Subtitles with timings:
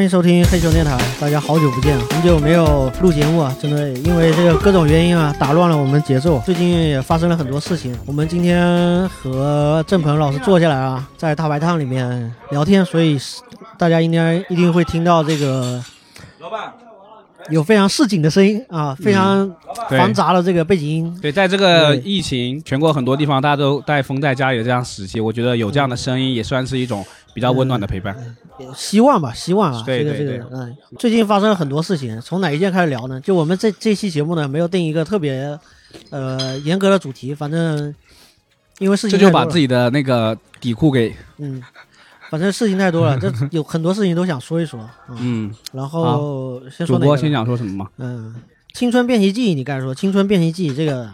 [0.00, 6.40] 欢迎收听黑熊电台，大家好久不见，很久没有录节目啊，真的因为这个各种原因啊，打乱了我们节奏。
[6.46, 13.18] 最近也发生了很多事情，我们今天和郑鹏老师坐下来啊，在大排档里面聊天，所以
[13.76, 15.84] 大家应该一定会听到这个
[16.38, 16.72] 老板
[17.50, 19.54] 有非常市井的声音啊，非常
[19.90, 21.18] 繁杂的这个背景音。
[21.20, 28.36] 对，在这个疫情，全国很多地方大家都带封在家里的这样时期，我觉得有这样的声音也算是一种比较温暖的陪伴。
[28.74, 33.18] 希望吧，希望啊，对对这个这个，嗯，最近发生了很多事情，从哪一件开始聊呢？
[33.20, 35.58] 就我们这这期节目呢，没有定一个特别
[36.10, 37.94] 呃严格的主题，反正
[38.78, 41.62] 因为事情太多了这就把自己的那个底裤给嗯，
[42.28, 44.78] 反正事情太多了， 这有很多事情都想说一说，
[45.08, 47.06] 嗯，嗯，然后先主说哪个？
[47.06, 47.88] 播先想说什么嘛？
[47.96, 48.34] 嗯，
[48.78, 51.10] 《青春变形记》，你刚才说《青春变形记》这个，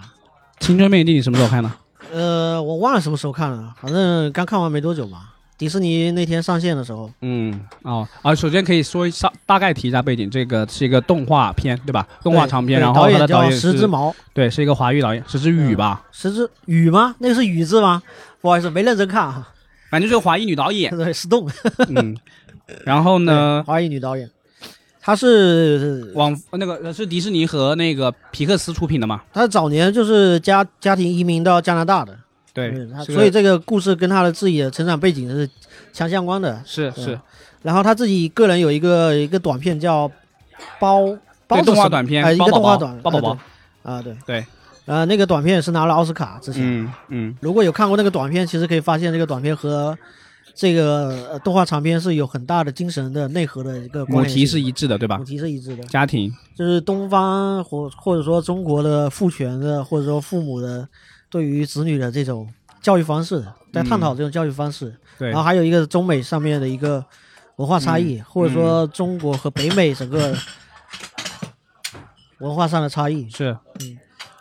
[0.59, 1.71] 青春变形记你什么时候看的？
[2.13, 5.31] 呃，我忘了什么时候看了，反正刚看完没多久嘛。
[5.59, 12.07] 迪士尼那天上线的时候，嗯，哦，啊，首先可以说一下，大概提一下背景，这个是一个动画片，对吧？
[12.23, 17.15] 动画长片，然后它的导演叫导演是，石之毛，对，是一个华语导演，石之宇吧，石之雨吗？
[17.19, 18.03] 那个是雨字吗？
[18.41, 19.49] 不好意思，没认真看啊。
[19.91, 20.91] 反正就是个华裔女导演。
[20.97, 21.49] 对，石动。
[21.89, 22.17] 嗯，
[22.85, 24.29] 然后呢，华裔女导演，
[25.01, 29.23] 她是往那个是迪士尼和那个皮克斯出品的嘛？
[29.33, 32.19] 她早年就是家家庭移民到加拿大的，
[32.57, 35.49] 对所以这个故事跟他的自己的成长背景是
[35.93, 36.61] 强相关的。
[36.65, 37.21] 是是，
[37.63, 40.11] 然后他自己个人有一个一个短片叫
[40.81, 41.07] 包
[41.47, 43.31] 包对动画短片呃，一个动画短包宝宝
[43.83, 44.47] 啊对啊对对，
[44.87, 46.63] 呃那个短片也是拿了奥斯卡之前。
[46.65, 49.97] 嗯嗯，如果有看过那个短片，其实可以发现这个短片和
[50.55, 55.25] 这个呃动画长片是有很大的精神的内核的一个关母题是一致的，对吧母？
[55.25, 55.85] 题是一致的。
[55.85, 60.89] 家庭，就是东方或或者说中国的父权的，或者说父母的
[61.31, 62.49] 对于子女的这种
[62.81, 64.87] 教育方式，在探讨这种教育方式。
[64.87, 65.29] 嗯对。
[65.29, 67.05] 然后还有一个中美上面的一个
[67.57, 70.37] 文化差异，嗯或者说中国和北美整个
[72.39, 73.29] 文化上的差异。
[73.31, 73.99] 是，嗯。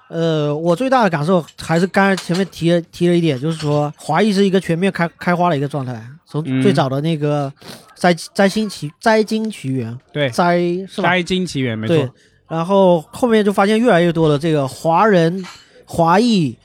[0.07, 6.61] 呃，我最大的感受还是刚才前面提了提了一点，就是说华裔是一个全面开开花的一个状态，从嗯。
[6.61, 7.51] 最早的那个
[7.95, 11.09] 摘摘星奇摘金奇缘，对，摘是吧？
[11.09, 12.05] 摘金奇缘没对。
[12.05, 12.13] 错，，
[12.47, 15.43] 然后后面就发现越来越多的这个华人、
[15.85, 16.55] 华裔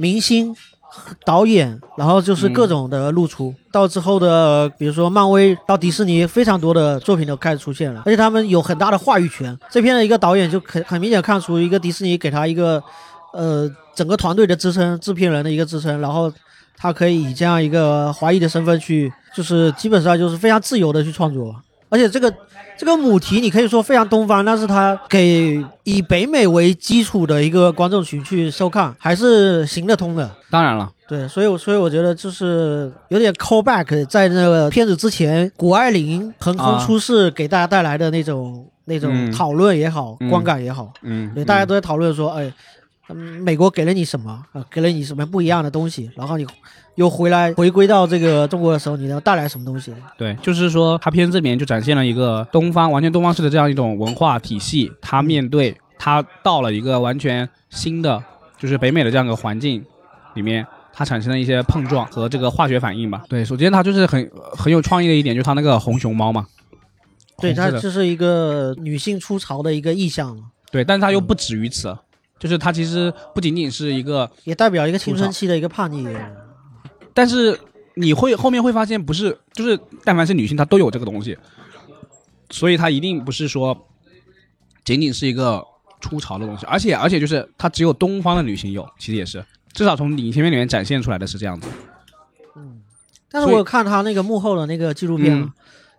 [0.00, 0.56] 明星、
[1.26, 3.54] 导演，然后就是各种的露出。
[3.70, 9.54] 到之后的，比如说漫威到迪士尼，非常多的作品都开始出现了，而且他们有很大的话语权。
[9.70, 12.82] 这片的一个导演就很很明显看出一个迪士尼给他一个
[13.34, 16.32] 呃整个团队的支撑，制片人的一个支撑，然后
[16.78, 21.54] 他可以以这样一个华裔的身份去，就是基本上就是非常自由的去创作。
[21.90, 22.32] 而且这个
[22.78, 30.30] 这个母题你可以说非常东方，但是它给以北美为基础的一个观众群去收看，还是行得通的。
[30.48, 39.30] 当然了，对，所以我所以我觉得就是有点 call back，在那个片子之前，谷爱凌横空出世给大家带来的那种、那种嗯。
[39.32, 41.66] 讨论也好，嗯观感也好，嗯，对，大家嗯。
[41.66, 42.52] 都在讨论说，哎，嗯
[43.14, 44.64] 美国给了你什么啊？
[44.70, 46.10] 给了你什么不一样的东西？
[46.16, 46.46] 然后你
[46.94, 49.94] 又回来回归到这个中国的时候，你能带来什么东西？
[50.18, 58.22] 对，就是说，它片子里面就展现了一个东方完全东方式的这样一种文化体系，它面对它到了一个完全新的，
[58.58, 59.84] 就是北美的这样一个环境
[60.34, 60.66] 里面。
[60.92, 63.22] 它产生了一些碰撞和这个化学反应吧。
[63.26, 66.44] 对，首先它就是很很有创意的一点，就是它那个红熊猫嘛。
[67.38, 71.96] 对，它就是一个女性出潮的一个意象嘛，对，但是它又不止于此，
[72.40, 76.08] 就是它其实不仅仅是一个，也代表一个青春期的一个叛逆。
[77.14, 77.56] 但是
[77.94, 81.38] 你会后面会发现，不是就是但凡是女性，她都有这个东西，
[82.50, 83.86] 所以它一定不是说
[84.84, 85.62] 仅仅是一个
[86.00, 91.68] 出潮的东西，而且而且就是它只有东方的女性有，其实也是至少从影片里面展现出来的是这样子。
[92.56, 92.80] 嗯
[93.32, 95.48] 但是我有看他那个幕后的那个纪录片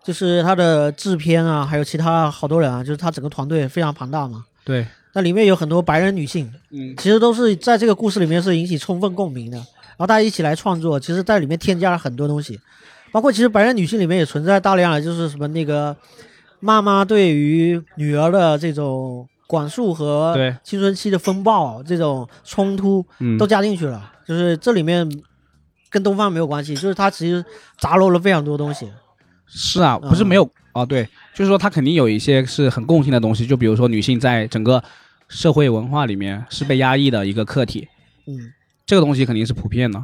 [0.04, 4.44] 就是他的制片啊，还有其他好多人啊，就是他整个团队非常庞大嘛。
[4.66, 9.58] 对，那里面有很多白人女性，嗯，其实都是在这个故事里面是引起充分共鸣的。
[9.58, 12.60] 然后大家一起来创作，其实在里面添加了很多东西，
[13.12, 15.96] 包括其实白人女性里面也存在大量的就是什么那个
[16.60, 25.08] 妈妈对于女儿的这种管束和青春期的风暴这种冲突嗯都加进去了，就是这里面
[25.90, 27.44] 跟东方没有关系，就是它其实
[27.78, 28.90] 杂糅了非常多东西。
[29.46, 31.04] 是啊，嗯不是没有哦，对，
[31.34, 34.84] 就是说它肯定有一些是很共性的东西，就比如说女性在整个
[35.28, 37.88] 社会文化里面是被压抑的一个客体，
[38.28, 38.52] 嗯，
[38.86, 40.02] 这个东西肯定是普遍的，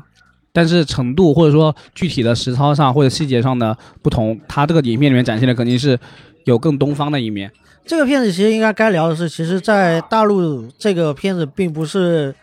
[0.51, 5.97] 但是程度或者说具体的实操上或者细节上的不同，它这个影片里面展现的肯定是
[6.45, 7.51] 有更东方的一面。
[7.85, 12.35] 这个片子其实应该该聊的是，其实，在大陆这个片子并不是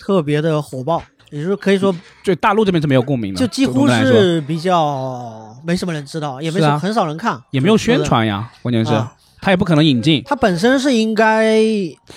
[0.00, 8.02] 特别的火爆，也就是可以说 对大陆这边是没有共鸣的，就几乎是比较没什么人知道，也没什么很少人看，也没有宣。
[8.04, 10.22] 传呀，关键是啊他也不可能引进。
[10.26, 11.62] 它本身是应该，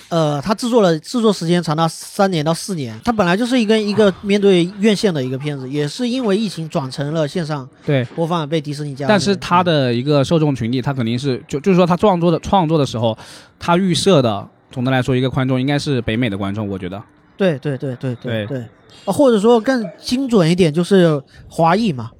[0.08, 2.98] 呃，它制作了制作时间长达三年到四年。
[3.04, 9.06] 它本来就是一个一个面对院线的一个片子，也是因为疫情转成了线上对，播放，被迪士尼加。
[9.06, 13.16] 但是他的一个受众群体，他肯定是就就是说他创作的创作的时候，
[13.60, 17.00] 他预设的总的来说一个观众应该是北美的观众，我觉得。
[17.36, 18.64] 对对对对对对，呃
[19.04, 22.10] 或者说更精准一点，就是华裔嘛，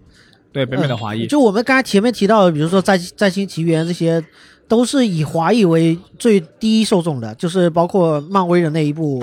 [0.52, 4.24] 对北美的华裔，嗯就我们刚才前面提到的，比如说在《在星奇缘》这些，
[4.66, 9.20] 都是以华裔为最低受众的，就是包括漫威的那一部，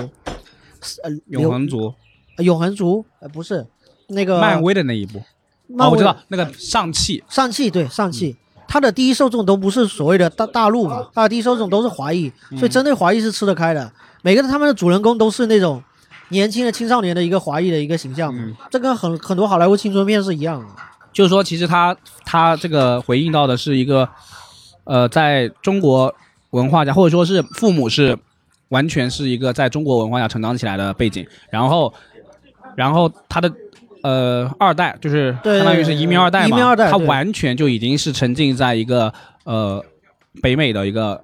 [1.02, 1.94] 呃，永恒族，
[2.36, 3.66] 流永恒族，呃，不是
[4.08, 5.24] 那个漫威的那一部，哦，
[5.68, 13.90] 漫威我知道那个上汽，上汽对上汽，它的第一受众都不是所谓的大大陆嘛，它的第一受众都是华裔，所以针对华裔是吃得开的。
[14.22, 15.82] 每个他们的主人公都是那种
[16.28, 20.66] 年轻的青少年的一个华裔的一个形象嘛，嗯这跟很很多好莱坞青春片是一样的。
[21.12, 24.08] 就是说其实他他这个回应到的是一个，
[24.84, 26.14] 呃，在中国
[26.50, 28.16] 文化下，或者说是父母是
[28.68, 31.92] 完全是一个在中国文化下成长起来的背景，然后
[32.76, 33.52] 然后他的。
[34.00, 39.84] 呃，二代就是对相当于是移民二代嘛，移民二代他完全就已经是沉浸在一个呃
[40.40, 41.20] 北美的一个文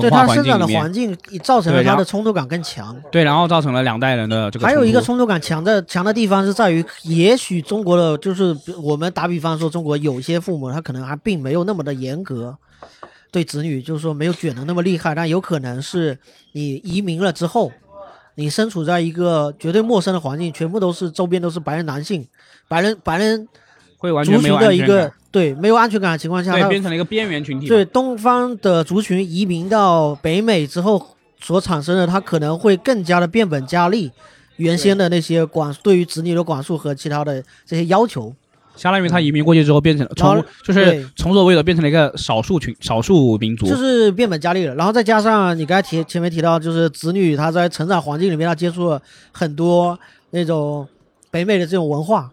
[0.00, 2.96] 对他生长的环境造成了他的冲突感更强。
[3.10, 12.56] 对，然后造成了两代人的这个还有一个冲冲突感强的强的地方是在于，也许中国的就是我们打比方说，中国有些父母他可能还并没有那么的严格
[13.30, 16.18] 对子女，就是说没有卷的那么厉害，但有可能是
[16.52, 17.72] 你移民了之后，
[18.34, 22.26] 你身处在一个绝对陌生的环境，全部都是周边都是白人男性，
[22.68, 23.48] 白人白人
[23.96, 27.66] 会完族群全没有安全的一个感，对没有安全感的情况下，对，变成了一个边缘群体。
[27.66, 34.10] 对东方的族群移民到北美之后所产生的，它可能会更加的变本加厉
[34.56, 38.34] 原先的那些管对于子女的管束和其他的这些要求。
[38.76, 43.66] 相当于他移民过去之后，变成然后从就是对从所谓的变成了一个少数群、少数民族。
[43.66, 49.02] 就是变本加厉了，然后再加上你刚才提前面提到，就是子女他在成长环境里面，他接触了
[49.32, 49.98] 很多
[50.30, 50.88] 那种
[51.30, 52.30] 北美的这种文化，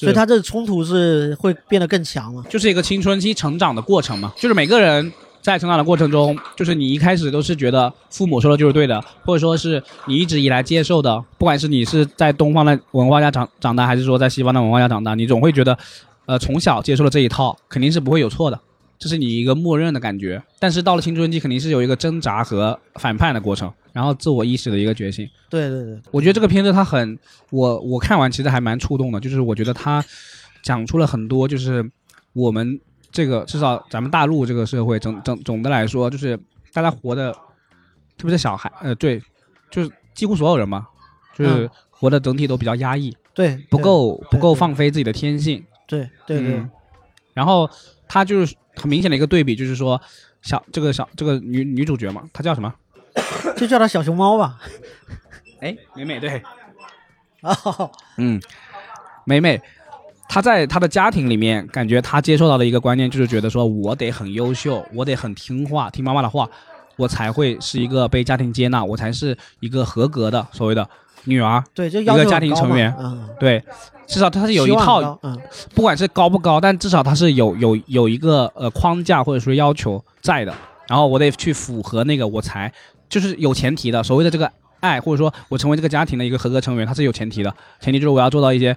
[0.00, 2.44] 所以他这冲突是会变得更强嘛。
[2.48, 15.76] 就是一个青春期成长的过程嘛，就是每个人在成长的过程中，就是你一开始都是觉得父母说的就是对的，或者说是你一直以来接受的，不管是你是在东方的文化下长长大，还是说在西方的文化下长大，你总会觉得，
[16.26, 18.60] 呃，从小接受了这一套，肯定是不会有错的。
[18.98, 25.28] 这是你一个默认的感觉，但是到了青春期，肯定是有一个挣扎和反叛的过程，然后自我意识的一个觉醒。
[25.50, 27.18] 对对对，我觉得这个片子它很，
[27.50, 30.04] 我我看完其实还蛮触动的，就是我觉得它
[30.62, 31.84] 讲出了很多，就是
[32.32, 32.78] 我们
[33.10, 36.38] 这个至少咱们大陆这个社会总总总的来说，就是
[36.72, 37.32] 大家活的，
[38.16, 39.20] 特别是小孩，呃，对，
[39.68, 40.86] 就是几乎所有人嘛，
[41.34, 46.54] 就是活的整体都比较压抑，对不够不够放飞自己的天性，对对对。
[46.54, 46.70] 嗯，
[47.34, 47.68] 然后
[48.06, 50.00] 他就是很明显的一个对比，就是说
[50.40, 52.72] 小这个小这个女女主角嘛，她叫什么？
[53.56, 54.58] 就叫他小熊猫吧。
[55.60, 56.42] 哎，美美对，
[57.42, 58.40] 哦，嗯，
[59.24, 59.60] 美美，
[60.28, 66.48] 她在她的家庭里面，感觉她接受到的一个观念就是觉得说，我得很优秀，我得很听话，听妈妈的话，
[66.96, 70.88] 我才会是一个被家庭接纳，我才是一个合格的所谓的
[71.24, 71.62] 女儿。
[71.74, 73.60] 对，就要求一个家庭成员嗯，对，
[74.06, 75.36] 至少她是有一套，嗯，
[75.74, 80.54] 不管是高不高，但至少她是有有有一个呃框架或者说要求在的。
[80.86, 82.72] 然后我得去符合那个，我才
[83.08, 84.02] 就是有前提的。
[84.02, 84.50] 所谓的这个
[84.80, 87.54] 爱，或者说我成为这个家庭的一个合格成员，它是有前提的。
[87.80, 88.76] 前提就是我要做到一些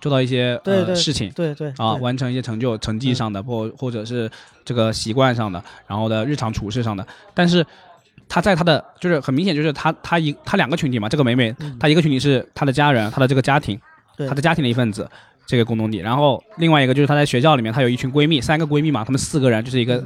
[0.00, 1.30] 做到一些对对呃事情。
[1.34, 4.30] 对对啊，完成一些成就、成绩上的，或或者是
[4.64, 7.06] 这个习惯上的，然后的日常处事上的。
[7.34, 7.64] 但是
[8.28, 13.80] 他在他的就是很明显，就是他他一他两个群体嘛，这个美美，嗯他一个群体是他的家人，他的这个家庭，
[14.16, 15.08] 对他的家庭的一份子，
[15.48, 15.98] 这个共同体。
[15.98, 20.04] 然后另外一个就是她在学校里面，她有一群闺蜜，三个闺蜜嘛，她们四个人就是一个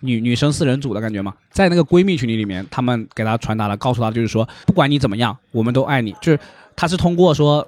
[0.00, 1.34] 女女生四人组的感觉嘛。
[1.50, 6.14] 在那个闺蜜群体里面，她们给她传达了，告诉她就是说，不管你怎么样，我们都爱你。
[6.22, 6.38] 就是
[6.74, 7.66] 她是通过说。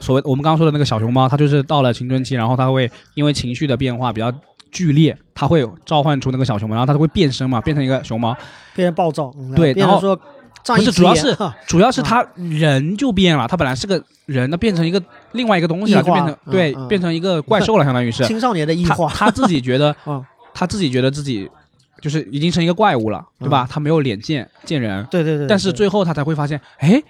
[0.00, 4.32] 所谓我们刚刚说的那个小熊猫，它就是到了青春期，然后它会因为情绪的变化比较
[4.70, 8.32] 剧烈，它会召唤出那个小熊猫，然后它就会变身嘛，变成一个熊猫。
[8.76, 10.24] 变成暴躁，嗯对然后说仗
[10.64, 11.36] 不是主要是
[11.66, 16.88] 主要是他人就变了，他本来是个人，那变成一个另外一个东西了，就变成嗯对，嗯。
[16.88, 18.24] 变成一个怪兽了，相当于是。
[18.26, 21.48] 青少年的异他化，他自己觉得 嗯，他自己觉得自己
[22.00, 23.66] 就是已经成一个怪物了，对吧？
[23.70, 27.02] 他没有脸见见人，对对对，但是最后他才会发现，哎，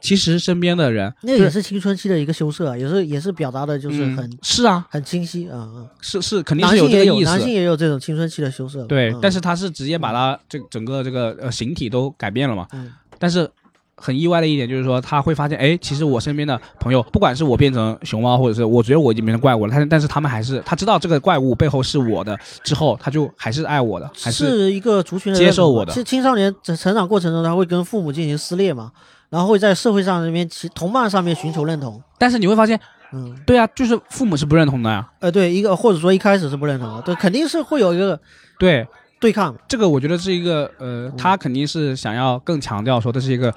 [0.00, 7.40] 其实身边的人那也是青春期的一个羞涩，啊也是也是表达的就是嗯很是啊，很清晰啊啊，是是肯定是有这个性也有男。
[7.40, 12.66] 性也有这种青春期的羞涩，对，嗯但是他是直接把他这整个这个呃形体都改变了嘛。
[12.72, 13.50] 嗯但是
[13.96, 25.92] 很意外的一点就是说，他会发现，哎，其实我身边的朋友，不管是我变成熊猫，或者是我觉得我已经变成怪物了，但是但是他们还是他知道这个怪物背后是我的之后，他就还是爱我的，还是一个族群的接受我的。
[25.92, 28.92] 其实青少年在成长过程中，他会跟父母进行撕裂嘛，
[29.30, 32.02] 然后会在社会上那边其同伴上面寻求认同。
[32.18, 32.78] 但是你会发现，
[33.12, 35.08] 嗯，对啊，就是父母是不认同的呀。
[35.20, 38.20] 呃，对，一个或者说一开始是不认同的，对，肯定是会有一个
[38.58, 38.86] 对
[39.20, 39.54] 对抗。
[39.66, 43.54] 这个我觉得是一个呃，他肯定是想要更强调说这是一个。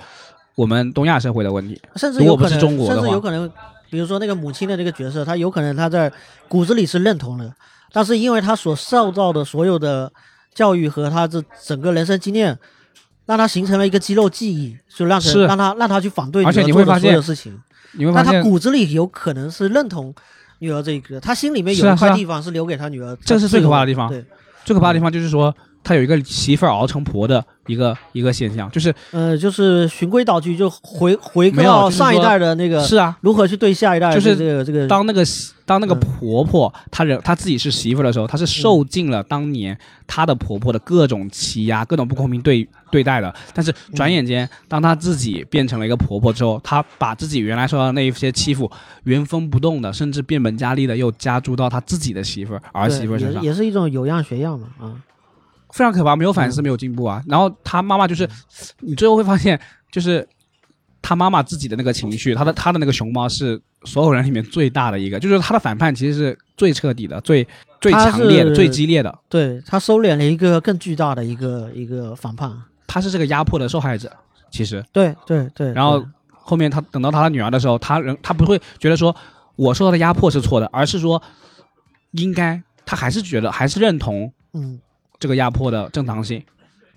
[0.54, 3.50] 我们东亚社会的问题，甚至有可能，甚至有可能，
[3.90, 6.12] 比如说那个母亲的这个角色，他有可能他在
[6.50, 7.51] 骨子里是认同的，
[7.94, 10.12] 但是因为他所受到的所有的
[10.54, 12.60] 教育和他这整个人生经验，
[13.25, 17.58] 让他形成了一个肌肉记忆，就让让他让他去反对而且你会发现所有事情，
[17.94, 20.13] 你会发现，但他骨子里有可能是认同
[20.60, 24.10] 女儿这一个，他心里面有一块地方是留给他女儿，这是最可怕的地方。
[24.10, 24.25] 对，
[24.66, 25.56] 最可怕的地方就是说。
[25.83, 35.23] 他有一个媳妇儿熬成婆的一个一个现象，就是呃，就是循规蹈矩，就回回到上一代的那个是啊，如何去对下一代，就是这个这个当那个
[35.65, 43.33] 当那个婆婆，她人她自己是媳妇的时候，她是受尽了当年她的婆婆的各种欺压、各种不公平对对待的。
[43.53, 48.69] 但是转眼间，当她自己变成了一个婆婆之后，她把自己原来受到的那一些欺负
[49.03, 54.93] 原封不动的，甚至变本加厉的又加诸到她自己的媳妇儿媳妇身上，也是一种有样学样嘛啊。
[55.74, 57.22] 非常可怕，没有反思，没有进步啊。
[57.28, 58.28] 然后他妈妈就是，
[58.80, 59.60] 你最后会发现，
[59.92, 60.28] 就是
[61.01, 67.48] 他妈妈自己的那个情绪，他的他的那个熊猫是所有人里面最大的一个，就是他的反叛其实是最彻底的、最
[67.80, 69.18] 最强烈的、最激烈的。
[69.30, 72.51] 对他收敛了一个更巨大的一个一个反叛，
[72.86, 74.12] 他是这个压迫的受害者，
[74.51, 74.84] 其实。
[74.92, 75.72] 对对对。
[75.74, 79.16] 然后后面他等到他的女儿的时候，他人他不会觉得说
[79.56, 81.22] 我受到的压迫是错的，而是说
[82.12, 84.80] 应该他还是觉得还是认同，嗯。
[85.22, 86.44] 这个压迫的正当性，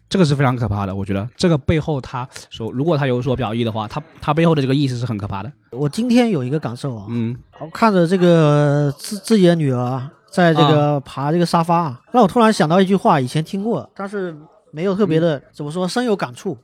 [0.09, 0.97] 这个是非常可怕的。
[0.97, 5.53] 我觉得这个背后，他说如果他有所表意的话，他他背后的这个意思是很可怕的。
[5.71, 14.35] 我今天有一个感受啊，嗯，我看着这个自自己的女儿在这个爬这个沙发，让我突然想到一句话，以前听过，但是
[14.73, 16.57] 没有特别的怎么说深有感触。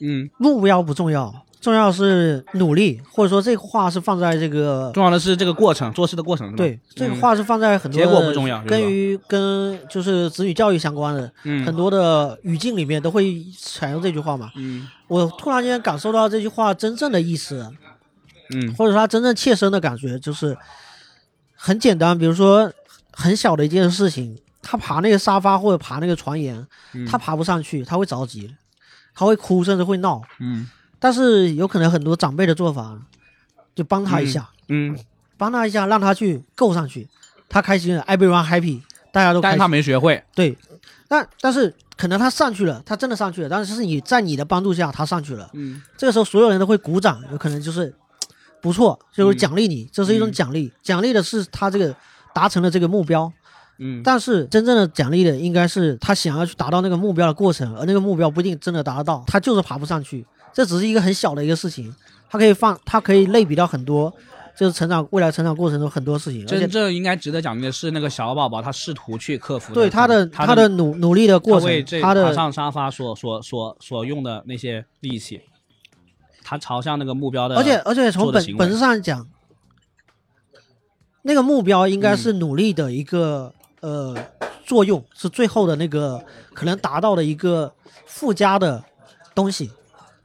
[0.00, 1.44] 嗯，目标不重要。
[1.60, 6.54] 重要是努力，或者说这话是放在这个重要的是这个过程，做事的过程。
[6.54, 11.28] 对，这个话是放在很多结果不重要，跟于跟就是子女教育相关的
[11.66, 14.52] 很多的语境里面都会采用这句话嘛。
[14.54, 17.68] 嗯，我突然间感受到这句话真正的意思，
[18.54, 20.56] 嗯，或者说他真正切身的感觉就是
[21.56, 22.72] 很简单，比如说
[23.10, 26.64] 很小的一件事情，他爬那个沙发或者爬那个床沿，
[27.10, 28.54] 他爬不上去，他会着急，
[29.18, 30.22] 他会哭，甚至会闹。
[30.38, 30.68] 嗯。
[31.00, 32.96] 但是有可能很多长辈的做法，
[33.74, 34.96] 就帮他一下，嗯，
[35.36, 37.08] 帮他一下，让他去够上去，
[37.48, 38.80] 他开心了，everyone happy，
[39.12, 39.40] 大家都。
[39.40, 40.22] 但是他没学会。
[40.34, 40.56] 对，
[41.06, 47.94] 但但是可能他上去了，他真的上去了，但是是你在你的帮助下他上去了，嗯，这个时候所有人都会鼓掌，有可能就是
[48.60, 51.94] 不错，就是奖励你，这是一种奖励，奖励的是他这个
[52.34, 53.32] 达成了这个目标，
[53.78, 60.26] 嗯，但是真正的奖励的应该是他想要去达到那个目标的过程，而那个目标不一定真的达得到，他就是爬不上去。
[60.52, 61.94] 这只是一个很小的一个事情，
[62.28, 64.12] 它可以放，它可以类比到很多，
[64.56, 66.44] 就是成长未来成长过程中很多事情。
[66.44, 69.72] 真正应该值得奖励的是那个小宝宝，他试图去克服。
[69.72, 71.70] 对他的他的努努力的过程，
[72.02, 75.42] 他的爬上沙发所所所所用的那些力气，
[76.42, 77.54] 他朝向那个目标的。
[77.54, 79.28] 而且而且从本本质上讲，
[81.22, 84.16] 那个目标应该是努力的一个呃
[84.66, 86.22] 作用，是最后的那个
[86.54, 87.72] 可能达到的一个
[88.06, 88.82] 附加的。
[89.34, 89.70] 东西，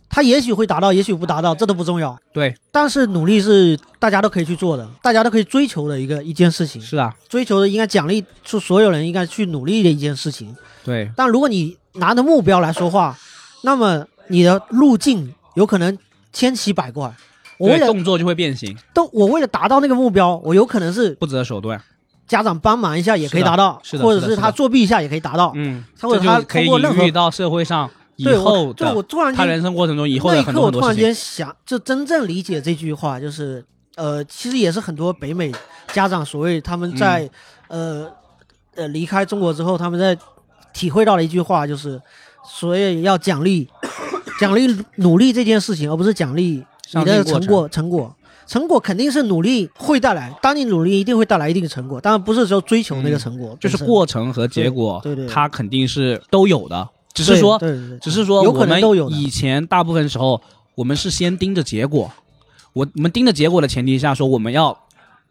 [0.09, 2.17] 它也许会达到，也许不达到，这都不重要。
[2.33, 6.81] 对，但是努力是大家都可以去做的，大家都可以追求的一个一件事情。
[6.81, 10.57] 是啊，追求的应该奖励出所有人应该去努力的一件事情。
[10.83, 13.15] 对，但如果你拿着目标来说话，
[13.61, 15.95] 那么你的路径有可能
[16.31, 17.13] 千奇百怪。
[17.59, 18.75] 我为了动作就会变形。
[18.95, 21.79] 动，我为了达到那个目标，我有可能是不择手段。
[22.33, 25.51] 家长帮忙一下也可以达到，或者是他作弊一下也可以达到。
[25.53, 27.87] 嗯，或者他通过任何到社会上。
[28.17, 33.63] 对，我就我突然他人生过程中以后的很多我突然间想，就真正理解这句话，就是
[33.95, 35.51] 呃，其实也是很多北美
[35.91, 37.29] 家长所谓他们在
[37.67, 38.09] 呃
[38.73, 40.17] 呃离开中国之后，他们在
[40.73, 42.01] 体会到的一句话，就是
[42.43, 43.69] 所以要奖励
[44.39, 56.87] 奖励努力这件事情，而不是奖励你的成果成果成果肯定是努力会带来，当你努力一定会带来一定的成果，当然不是说追求那个成果，就是过程和结果，对对，它肯定是都有的。
[57.13, 57.59] 只是说，
[58.01, 58.81] 只是说，我们
[59.11, 60.41] 以前大部分时候，
[60.73, 62.11] 我们是先盯着结果。
[62.73, 64.75] 我我们盯着结果的前提下，说我们要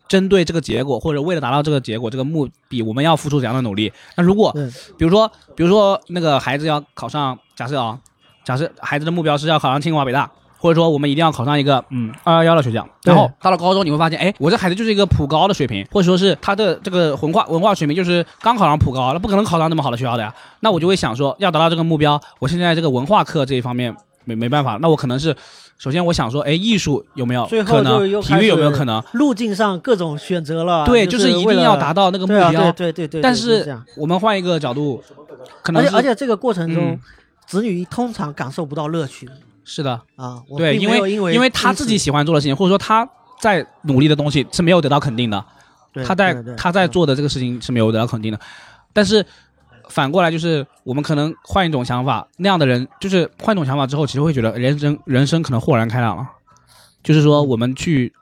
[0.07, 3.92] 针对这个结果，或者为了达到这个结果，这个目的，我们要付出怎样的努力？
[4.16, 4.52] 那如果，
[4.97, 7.99] 比如说，比如说那个孩子要考上，假设啊，
[8.45, 10.31] 假设孩子的目标是要考上清华北大，
[10.62, 12.88] 或者说我们一定要考上一个嗯二幺幺的学校。
[13.02, 20.33] 然后到了高中，你会发现，哎，我这孩子就是一个普高的水平，或者说是他的这个文化文化水平就是刚考上普高，那不可能考上那么好的学校的呀。
[20.61, 23.92] 那我就会想说，要达到这个目标，我现在这个文化课这一方面
[24.25, 25.35] 没没办法，那我可能是
[25.78, 28.23] 首先我想说，哎，艺术有没有最后就可能？
[28.23, 29.02] 体育有没有可能？
[29.14, 32.71] 路径上各种选择了，对，就就是一定要达到那个目对啊，标。
[32.71, 33.21] 对对对对。
[33.21, 35.02] 但是我们换一个角度，
[35.61, 37.00] 可能而且而且这个过程中嗯，
[37.49, 39.28] 子女通常感受不到乐趣
[39.64, 40.42] 是的，啊。
[40.49, 43.09] 我对，因并没有因因为他自己喜欢做的事情，或者说他
[43.40, 45.45] 在努力的东西是没有得到肯定的，
[45.92, 48.38] 对他在他在嗯做的这个事情是没有得到肯定的。
[48.92, 49.25] 但是
[49.88, 56.26] 反过来就是，我们可能换一种想法，那样的人就是换一种想法之后，其实会觉得人生人生可能豁然开朗了。
[57.02, 58.12] 就是说，我们去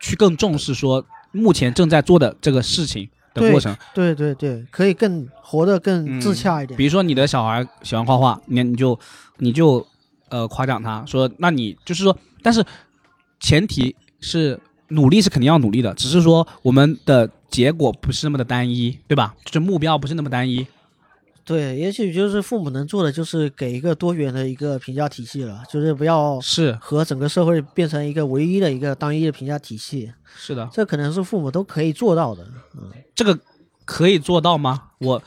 [0.00, 3.74] 去更重视说目前正在做的这个事情的过程。
[3.94, 6.76] 对对对，可以更活得更嗯自洽一点。
[6.76, 8.98] 比如说你的小孩喜欢画画，你你就
[9.36, 9.86] 你就
[10.28, 12.64] 呃夸奖他说，那你就是说，但是
[13.40, 19.34] 前提是努力是肯定要努力的，只是说我们的结果不是那么的单一，对吧？
[19.44, 20.66] 就是目标不是那么单一。
[21.44, 32.44] 对，也许就是父母能做的就是给一个多元的一个评价体系了，就是不要是和整个社会变成一个唯一的一个单一的评价体系，是的，这可能是父母都可以做到的。
[32.74, 33.38] 嗯这个
[33.84, 34.88] 可以做到吗？
[34.98, 35.22] 我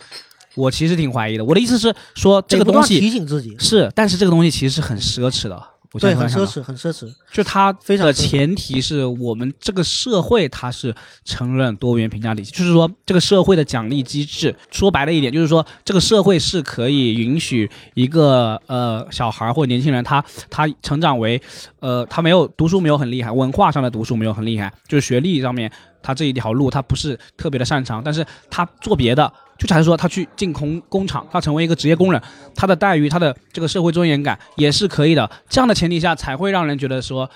[0.56, 1.46] 我其实挺怀疑的。
[1.46, 5.62] 我的意思是说，这个东西提醒自己，是，但是这个东西其实是很奢侈的。
[6.00, 7.12] 对，很奢侈，很奢侈。
[7.34, 10.94] 就它的非常的前提是我们这个社会它是
[11.26, 21.42] 承认多元评价体系，就是说这个社会的奖励机制，说白了一点，就是说这个社会是可以允许一个呃小孩儿或年轻人他他成长为
[21.80, 25.72] 呃他没有读书没有很厉害，文化上的读书没有很厉害，就是学历上面
[26.04, 29.34] 他这一条路他不是特别的擅长，但是他做别的。
[29.60, 32.22] 就假如说他去进工工厂，他成为一个职业工人，
[32.56, 35.30] 他的待遇，他的这个社会尊严感也是可以的。
[35.50, 37.30] 这样的前提下，才会让人觉得说，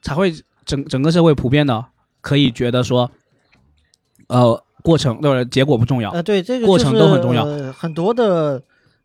[0.00, 1.84] 才会整整个社会普遍的
[2.22, 3.10] 可以觉得说，
[4.28, 6.10] 呃，过程对结果不重要。
[6.10, 8.62] 呃，对，这个过程都很重要呃、很多的。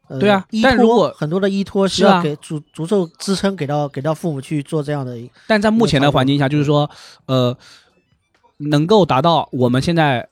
[0.10, 6.90] 呃、对啊但如果很多的依托需是啊要给足足够支撑给到给到父母去做这样的一，但在目前的环境下，就是说，
[7.26, 7.58] 呃，
[8.58, 10.28] 能够达到我们现在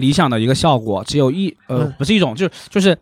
[0.00, 2.96] 理想的一个效果，只有一呃嗯，不是一种，就是就是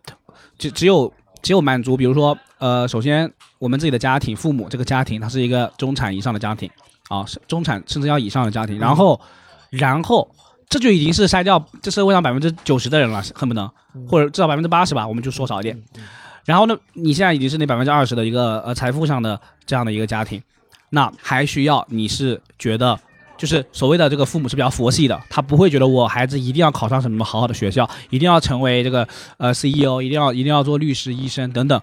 [0.57, 6.69] 只只有只有满足，比如说呃，首先我们自己的家庭，父母这个家庭，它是一个中产以上的家庭
[7.07, 9.19] 啊，是中产甚至要以上的家庭，然后
[9.69, 10.29] 然后
[10.67, 14.05] 这就已经是筛掉这社会上百分之九十的人了，恨不能嗯。
[14.07, 15.81] 或者至少百分之八十吧，我们就说少一点。
[16.45, 20.41] 然后呢，你现在已经是那百分之二十的一个呃财富上的这样的一个家庭，
[20.89, 22.99] 那还需要你是觉得
[23.39, 31.81] 就是所谓的这个父母是比较佛系的，他不会觉得我孩子一定要考上什么好好的学校，一定要成为这个呃 CEO，一定要一定要做律师、医生等等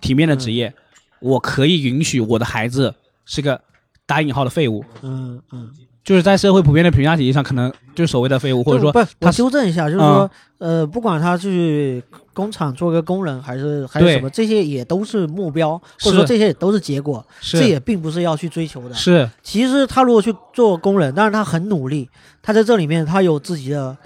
[0.00, 0.72] 体面的职业，
[1.20, 2.94] 我可以允许我的孩子
[3.26, 3.60] 是个
[4.06, 5.70] 打引号的废物，嗯嗯，
[6.04, 10.04] 就是在社会普遍的评价体系上，可能就是所谓的废物，或者说不，我纠正一下，就是嗯。
[10.04, 18.94] 说，呃，不管他去工厂做个工人，还是还是什么，这些也都是目标，或者说这些也都是结果，这也并不是要去追求的。
[18.94, 19.28] 是。
[19.42, 22.08] 其实他如果去做工人，但是他很努力，
[22.42, 23.96] 他在这里面他有自己的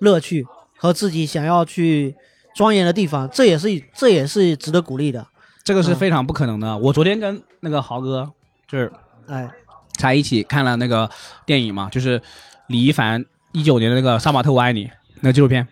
[0.00, 2.14] 乐趣和自己想要去
[2.54, 5.26] 钻研的地方，这也是这也是值得鼓励的。
[5.62, 5.96] 这个是嗯。
[5.96, 6.76] 非常不可能的。
[6.76, 8.30] 我昨天跟那个豪哥
[8.68, 8.92] 就是
[9.26, 9.50] 哎，
[9.98, 11.08] 才一起看了那个
[11.46, 12.20] 电影嘛，就是
[12.68, 14.84] 李一凡一九年的那个《杀马特我爱你》
[15.20, 15.66] 那个纪录片，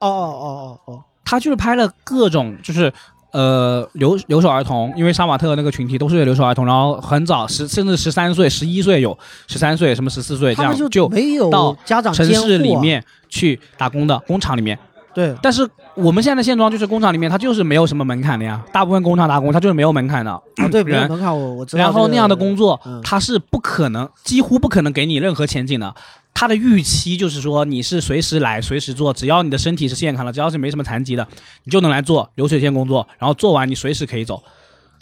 [0.00, 2.92] 哦哦哦哦哦，他就是拍了各种就是。
[3.32, 14.78] 呃，留留守儿童，因为杀马特那个群体都是留守儿童，然后很早十甚至十三岁、十一岁有十三岁，什么十四岁这样就没有到家长城监护啊市里面去打工的工厂里面。
[15.14, 20.30] 对，但是我们现在的现状就是工厂里面它就是没有什么门槛的呀，大部分工厂打工它就是没有门槛的。
[20.30, 21.82] 啊对，没有门槛，我我知道。
[21.82, 25.94] 然后那样的工作嗯，它是不可能，几乎不可能给你任何前景的。
[26.34, 31.28] 它的预期就是说，你是随时来，随时做，只要你的身体是健康的，只要是没什么残疾的，
[31.64, 34.42] 你就能来做流水线工作，然后做完你随时可以走。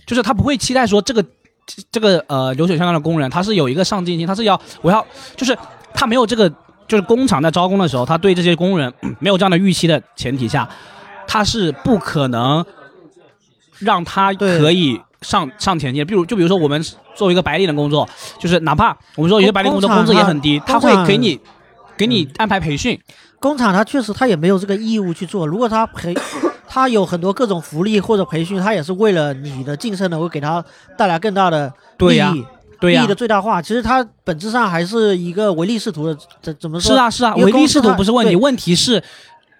[0.04, 5.56] 就是他不会期待说这个这这个呃流水线上的工人，他是有一个上进心，他是要我要就是
[5.94, 6.52] 他没有这个，
[6.90, 10.68] 就是工厂在招工的时候，他对这些工人没有这样的预期的前提下，
[11.28, 12.66] 他是不可能
[13.78, 16.04] 让他可以上上前线。
[16.04, 18.08] 比如就比如说我们作为一个白领的工作，
[18.40, 21.38] 就是哪怕我们说有些白领工作工资也很低，他会给你
[21.96, 23.00] 给你安排培训，
[23.38, 26.12] 工厂他确实他也没有这个义务去做，如果他培，
[26.66, 30.64] 他有很多各种福利或者培训，他也是为了你的晋升能够给他
[30.98, 32.44] 带来更大的利益，对
[32.80, 33.60] 利益的最大化。
[33.60, 36.92] 其实它本质上还是一个唯利是图的，怎怎么说？
[36.92, 39.02] 是啊是啊，唯利是图不是问题，问题是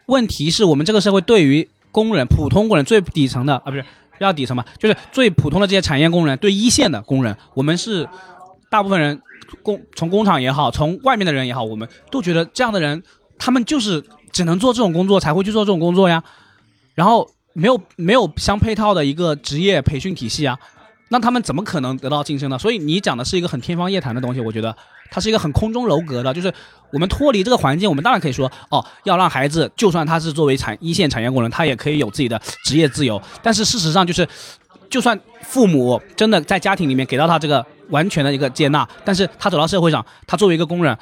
[0.07, 3.85] 问题是我们这个社会对于工人普通工人最底层的啊不是
[4.19, 8.09] 要底层嘛，就是最普通的这些产业工人，对一线的工人，我们是
[8.71, 9.21] 大部分人
[9.63, 13.03] 工从工厂也好，从外面的人也好，我们都觉得这样的人，
[13.39, 16.23] 他们就是只能做这种工作，才会去做这种工作呀。
[16.95, 20.59] 然后没有没有相配套的一个职业培训体系啊，
[21.13, 22.57] 那他们怎么可能得到晋升呢？
[22.57, 24.75] 所以你讲的是一个很天方夜谭的东西，我觉得
[25.11, 26.53] 它是一个很空中楼阁的，就是
[26.93, 33.21] 我们脱离这个环境，我们当然可以说哦，要让孩子，就算他是作为产一线产业工人，他也可以有自己的职业自由。
[33.43, 34.27] 但是事实上就是，
[34.89, 40.97] 就算父母真的在家庭里面给到他这个完全的一个接纳，但是他走到社会上，他作为一个工人，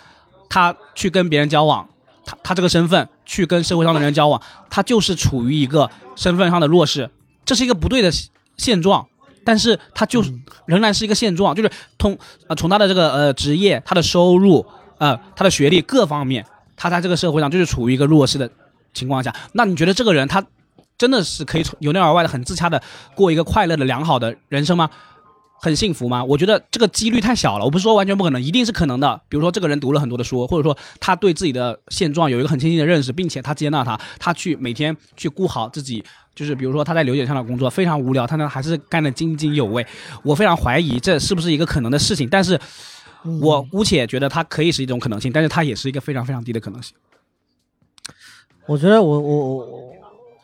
[0.48, 1.86] 他去跟别人交往。
[2.24, 7.10] 他他这个身份去跟社会上的人交往，他就是处于一个身份上的弱势，
[7.44, 8.10] 这是一个不对的
[8.56, 9.06] 现状。
[9.48, 10.22] 但是他就
[10.66, 14.66] 仍然是一个现状，就是通呃从他的这个呃职业、他的收入、
[14.98, 16.44] 呃他的学历各方面，
[16.76, 18.50] 他在这个社会上就是处于一个弱势的
[18.92, 19.34] 情况下。
[19.52, 20.44] 那你觉得这个人他
[20.98, 22.82] 真的是可以从由内而外的很自洽的
[23.14, 24.90] 过一个快乐的良好的人生吗？
[25.60, 26.22] 很幸福吗？
[26.22, 27.64] 我觉得这个几率太小了。
[27.64, 29.20] 我不是说完全不可能，一定是可能的。
[29.30, 36.04] 比如说，这个人读了很多的书，或者说他对自己的现状有一个很清晰的认识，并且他接纳他，他去每天去顾好自己。
[36.38, 39.84] 就是比如说他在刘姐上的工作非常无聊，他呢还是干得津津有味。
[40.22, 42.60] 我非常怀疑这是不是一个可能的事情，但是
[43.40, 46.94] 我姑且觉得它可以是一种可能性，但是它也是一个非常非常低的可能性。
[48.66, 49.92] 我觉得我我我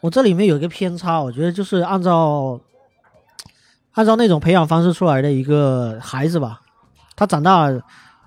[0.00, 2.61] 我这里面有一个偏差，我觉得就是按照。
[3.96, 6.61] 按照那种培养方式出来的一个孩子吧，
[7.14, 7.70] 他长大，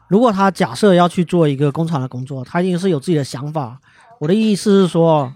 [0.08, 3.77] 如果他假设要去做一个工厂的工作，他一定是有自己的想法。
[4.21, 5.30] 我的意思是说，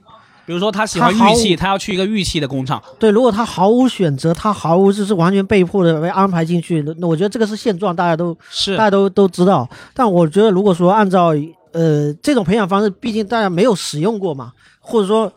[0.52, 2.84] 比如说他喜欢玉器，他要去一个玉器的工厂。
[3.00, 9.66] 对，如果他毫无选择，他毫无就是完全被迫的被安排进去，那我觉得这个是现状，大家都是大家都都知道。
[9.94, 11.34] 但我觉得，如果说按照
[11.72, 15.32] 呃这种培养方式，毕竟大家没有使用过嘛，或者说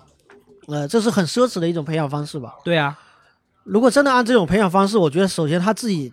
[0.66, 2.54] 呃这是很奢侈的一种培养方式吧？
[2.64, 2.98] 对啊。
[3.62, 6.12] 如果真的按这种培养方式，我觉得首先他自己，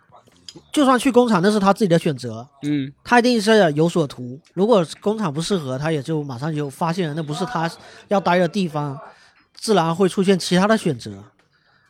[0.72, 2.48] 就算去工厂，那是他自己的选择。
[2.64, 4.40] 嗯，他一定是有所图。
[4.54, 7.70] 如果工厂不适合，他也就马上就发现那不是他
[8.08, 9.00] 要待的地方，
[9.54, 11.12] 自然会出现其他的选择，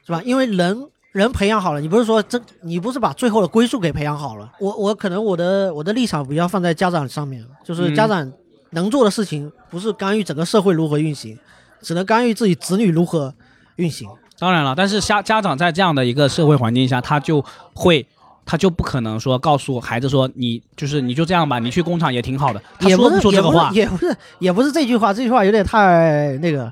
[0.05, 0.21] 是吧？
[0.23, 4.51] 因为人人培养好了，你不是说这，你不是把最后的归宿给培养好了。
[4.59, 8.31] 我我可能我的我的立场比较放在家长上面，就是家长
[8.71, 11.37] 能做的事情不是干预整个社会如何运行，
[11.81, 13.33] 只能干预自己子女如何
[13.75, 14.07] 运行。
[14.39, 17.43] 当然了，但是家家长在这样的一个社会环境下，他就
[17.75, 18.07] 会，
[18.51, 22.61] 他就不可能说告诉孩子说你就是你就这样吧，你去工厂也挺好的。
[22.77, 26.69] 他说不出这个话，也不是也不是这句话，这句话有点太那个，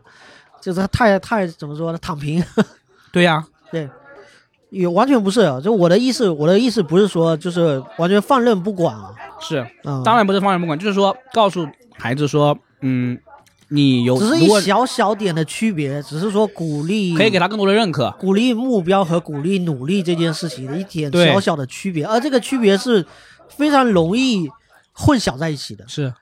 [0.59, 1.97] 就是太太怎么说呢？
[2.01, 2.43] 躺平。
[3.13, 3.89] 对呀，对，
[4.71, 5.49] 也完全不是。
[5.63, 9.13] 就我的意思，我的意思不是说就是完全放任不管啊。
[9.39, 9.65] 是，
[10.03, 11.65] 当然不是放任不管，就是说告诉
[11.97, 13.17] 孩子说，嗯。
[13.69, 23.05] 你有只是一小小点的区别，只是说鼓励可以给他更多的认可，鼓励目标和鼓励努力这件事情的一点小小的区别，而这个区别是
[23.47, 24.49] 非常容易
[24.93, 26.13] 混淆在一起的，是。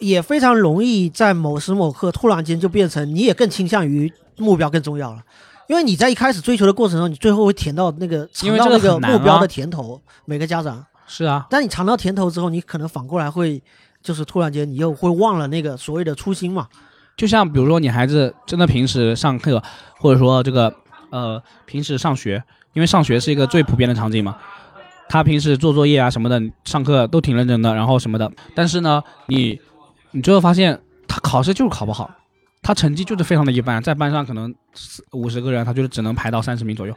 [0.00, 5.22] 也非常容易在某时某刻突然间就变成你也更倾向于目标更重要了，
[5.68, 10.84] 因为你在一开始追求的过程中，你最后会甜到那个尝到那个目标的甜头，每个家长。
[11.06, 13.62] 是啊，但你尝到甜头之后，你可能反过来会
[14.02, 16.66] 就是突然间你又会忘了那个所谓的初心嘛。
[17.16, 19.62] 就像比如说，你孩子真的平时上课，
[19.98, 20.74] 或者说这个
[21.10, 24.36] 呃平时上学，因为上学是一个最普遍的场景嘛。
[25.08, 28.32] 他平时做作业啊什么的，上课都挺认真的，然后什么的。
[28.54, 29.60] 但是呢，你
[30.10, 32.10] 你最后发现他考试就是考不好，
[32.62, 36.94] 他成绩就是非常的一般，在班上可能四五十个人，他就是只能排到三十名左右。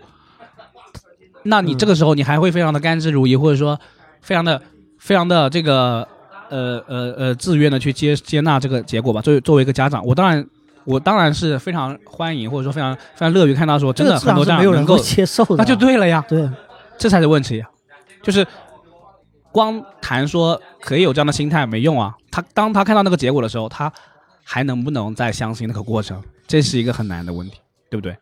[1.43, 3.80] 那你这个时候你还会非常的甘之如饴，或者说
[4.21, 4.62] 非常的
[4.97, 6.08] 非常的这个。
[6.49, 9.21] 呃呃呃，自愿的去接接纳这个结果吧。
[9.21, 10.45] 作为作为一个家长，我当然
[10.83, 16.23] 我当然是非常欢迎，或者说非常非常乐于看到说真的很多家长能够接受，那就对了呀。
[16.27, 16.49] 对，
[16.97, 17.63] 这才是问题，
[18.21, 18.45] 就是
[19.51, 22.15] 光谈说可以有这样的心态没用啊。
[22.31, 23.91] 他当他看到那个结果的时候，他
[24.43, 26.21] 还能不能再相信那个过程？
[26.47, 27.57] 这是一个很难的问题，
[27.89, 28.15] 对不对？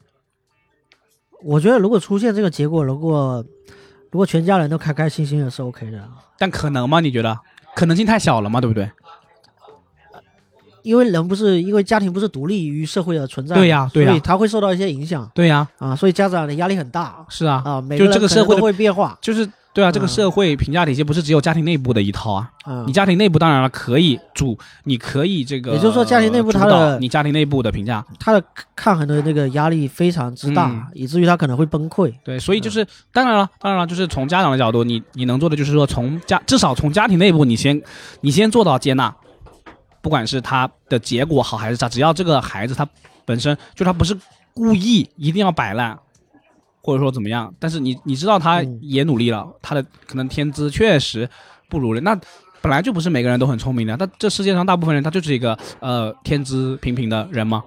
[1.44, 3.46] 我觉得如果出现这个结果，如果
[4.10, 6.10] 如果全家人都开开心心的是 OK 的，
[6.40, 7.00] 但可能吗？
[7.02, 7.38] 你觉得？
[7.76, 8.90] 可能性太小了嘛，对不对？
[10.84, 28.42] 因为人不是因为家庭不是独立于社会的存在，对呀，对呀，所以他会受到一些影响，对呀，啊，所以家长的压力很大，是啊，啊，就这个社会会变化，就是对啊，这个社会评价体系不是只有家庭内部的一套啊，啊，你家庭内部当然了可以主，你可以这个，也就是说家庭内部他的你家庭内部的评价，他的
[28.76, 37.82] 抗衡的那个压力非常之大，以至于他可能会崩溃，对，所以就是当然了，当然了，就是从家长的角度，你你能做的就是说从家至少从家庭内部你先
[38.22, 39.14] 你先做到接纳。
[40.02, 42.88] 不管是他的结果好还是差，只要这个孩子他
[43.26, 44.16] 本身就他不是
[44.54, 45.98] 故意一定要摆烂，
[46.86, 51.28] 或者说怎么样，但是你你知道他嗯也努力了，他的可能天资确实
[51.68, 52.16] 不如人，那
[52.62, 57.64] 本来就不是每个人都很聪明的，但这世界上大部分人他就是一个呃天资平平的人吗。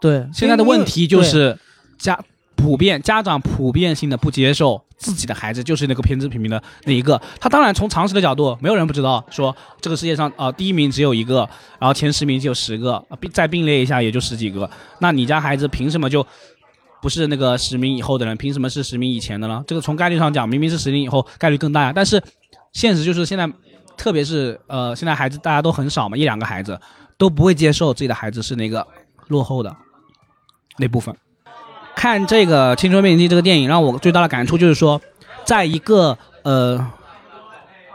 [0.00, 1.58] 对，现在的问题就是
[1.98, 2.16] 家
[2.54, 7.20] 普遍家长普遍性的不接受自己的孩子就是那个偏执平平的那一个。
[7.40, 14.68] 他当然从常识的角度，没有人不知道说这个世界上啊、呃第一名只有一个，然后前十名就有十个，呃并再并列一下也就十几个。
[15.00, 16.26] 那你家孩子凭什么就
[17.02, 18.36] 不是那个十名以后的人？
[18.36, 19.62] 凭什么是十名以前的呢？
[19.66, 21.92] 这个从概率上讲，明明是十名以后概率更大呀。
[21.94, 22.22] 但是
[22.72, 23.50] 现实就是现在，
[23.96, 26.80] 特别是呃现在孩子大家都很少嘛，一两个孩子
[27.16, 28.86] 都不会接受自己的孩子是那个
[29.28, 29.74] 落后的
[30.78, 31.14] 那部分。
[31.94, 35.00] 看这个《青春变形记》这个电影，让我最大的感触就是说，
[35.44, 36.90] 在一个呃，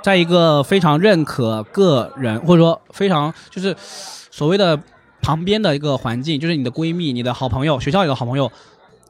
[0.02, 4.82] 在一个非常认可个人或者说非常就是所谓的
[5.22, 8.52] 旁边的一个环境，就是你的闺蜜、你的好朋友、学校里的好朋友，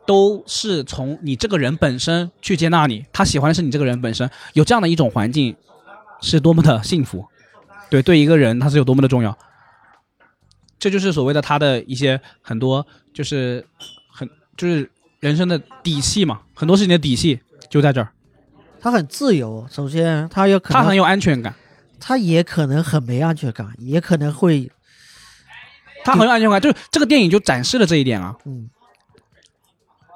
[0.05, 5.55] 都是从你这个人本身去接纳你，他喜欢的是你这个人本身，有这样的一种环境，
[6.21, 7.25] 是多么的幸福。
[7.89, 9.37] 对，对一个人他是有多么的重要。
[10.79, 13.63] 这就是所谓的他的一些很多就是
[14.11, 18.11] 很就是人生的底气嘛，很多事情的底气就在这儿，
[18.79, 21.53] 他很自由，首先他有可能他很有安全感，
[21.99, 24.71] 他也可能很没安全感，也可能会
[26.03, 28.35] 他很有安全感，就是这个电影就展示了这一点啊。
[28.45, 28.67] 嗯，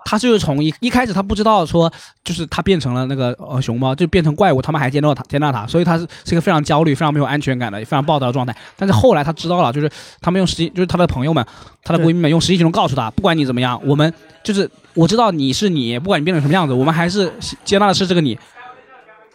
[0.06, 1.92] 他就是从一一开始他不知道说，
[2.24, 8.56] 就是他变成了那个呃熊猫，就变成怪物，他们还接纳他接纳他，所以他是是一个非常焦虑、非常没有安全感的、非常暴躁的状态。
[8.78, 9.90] 但是后来他知道了，就是
[10.22, 11.44] 他们用实际，就是他的朋友们、
[11.84, 14.14] 他的闺蜜们用实际行动告诉他，不管你怎么样，我们
[14.44, 18.38] 就是我知道你是你，不管你变成什么样子，我们还是接纳的是这个你。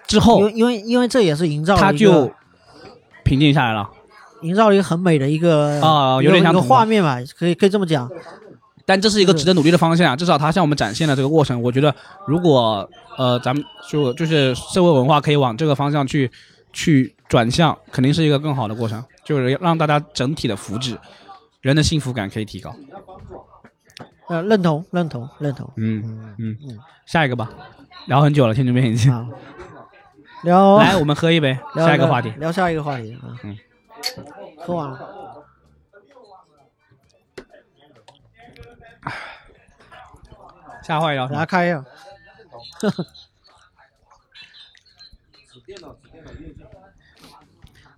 [0.06, 2.30] 之因后为因为因为这也是营造了他就
[3.24, 3.88] 平静下来了。
[4.42, 8.08] 营造了一个很美的一个啊有点像童话画面吧，可以可以这么讲。
[8.90, 10.16] 但这是一个值得努力的方向啊！
[10.16, 11.62] 至少他向我们展现了这个过程。
[11.62, 11.94] 我觉得，
[12.26, 16.28] 如果呃，咱们就就是社会文化可以往这个方向去
[16.72, 20.96] 去转向，肯定是一个更好的过程，就是让大家整体的福祉、
[21.60, 22.74] 人的幸福感可以提高。
[24.28, 25.72] 呃，认同认同认同。
[25.76, 27.48] 嗯嗯嗯嗯，下一个吧，
[28.08, 29.08] 聊很久了，天津变形记。
[29.08, 29.24] 好，
[30.42, 32.32] 聊来，我们喝一杯，下一个话题。
[32.40, 33.38] 聊下一个话题啊。
[33.44, 33.56] 嗯，
[34.58, 35.19] 喝完了。
[40.90, 41.34] 下个话题聊什么？
[41.34, 41.84] 给大家开一下。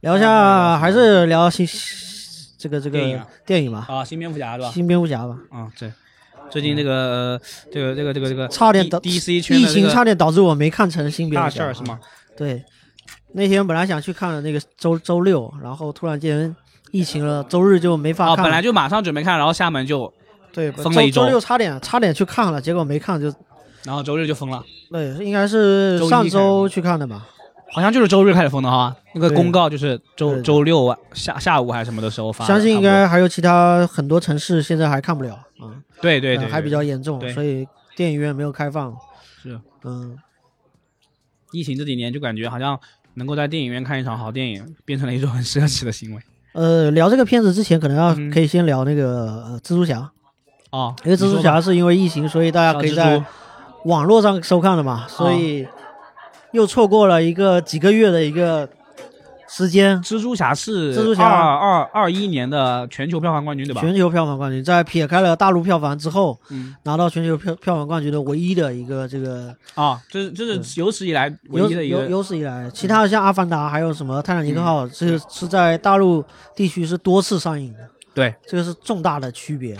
[0.00, 1.66] 聊一下，还是聊新
[2.58, 4.70] 这个这个电影啊电影吧，啊，新蝙蝠侠是吧？
[4.70, 5.38] 新蝙蝠侠吧。
[5.50, 5.90] 啊，对。
[6.50, 7.40] 最近这个
[7.72, 11.98] 这个这个这个这个差点疫情差点导致我没看成新蝙蝠侠大事儿是吗？？
[12.36, 12.62] 对，
[13.32, 16.54] 那天本来想去看的那个周周六，然后突然间
[16.90, 18.42] 疫情了，周日就没法哦，看了。
[18.42, 20.12] 本来就马上准备看，然后厦门就，
[20.52, 23.32] 对，封了一周六差点差点去看了，结果没看就
[23.84, 24.62] 然后周日就封了。
[24.90, 27.26] 对，应该是周一开上周去看的吧？
[27.72, 32.48] 好像就是周日开始封的哈，那个对公告就是周对周六晚下下午还是什么的时候发的。
[32.52, 38.94] 相信应该还有其他很多城市现在还看不了啊，不多对对对，呃还比较严重对，所以电影院没有开放。
[39.42, 40.18] 是嗯，
[41.52, 42.78] 疫情这几年就感觉好像
[43.14, 46.20] 能够在电影院看一场好电影，变成了一种很奢侈的行为
[46.52, 50.12] 呃，聊这个片子之前，可能要嗯可以先聊那个呃蜘蛛侠，
[50.72, 50.94] 哦。
[51.04, 53.24] 因为蜘蛛侠是因为疫情，所以大家可以在
[53.84, 55.66] 网络上收看的嘛，所以
[56.50, 58.68] 又错过了一个几个月的一个
[59.48, 60.00] 时间。
[60.02, 63.80] 蜘蛛侠是蜘蛛侠二二二一年的全球票房冠军对吧？
[63.80, 77.80] 全球票房冠军，在撇开了大陆票房之后，嗯拿到全球票票房冠军的唯一的一个这个啊，这是这是有史以来唯有有一的一个有史以来，其他的像《阿凡达》还有什么《泰坦尼克号》，这个是在大陆地区是多次上映的，
[78.14, 79.76] 对这个是重大的区别。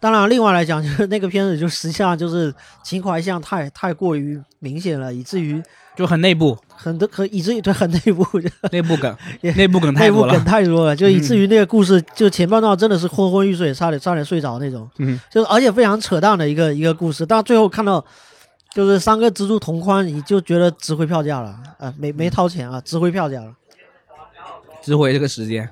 [0.00, 5.62] 当然，另外来讲，就是那个片子就实际上就是情怀向太太过于明显了，以至于
[5.94, 8.26] 就很内部很多可以至于对很内部
[8.72, 10.50] 内部梗也内部梗太多了内部梗。
[10.50, 14.88] 太多了，就以至于那个故事就前半段真的是昏昏欲睡，差点差点睡着那种。
[14.96, 18.02] 嗯，就是而且非常扯淡的一个一个故事，但最后看到
[18.72, 23.52] 就是三个蜘蛛同框，你就觉得值回票价了啊、没没掏钱啊，值回票价了。
[24.82, 25.68] 值回这个时间，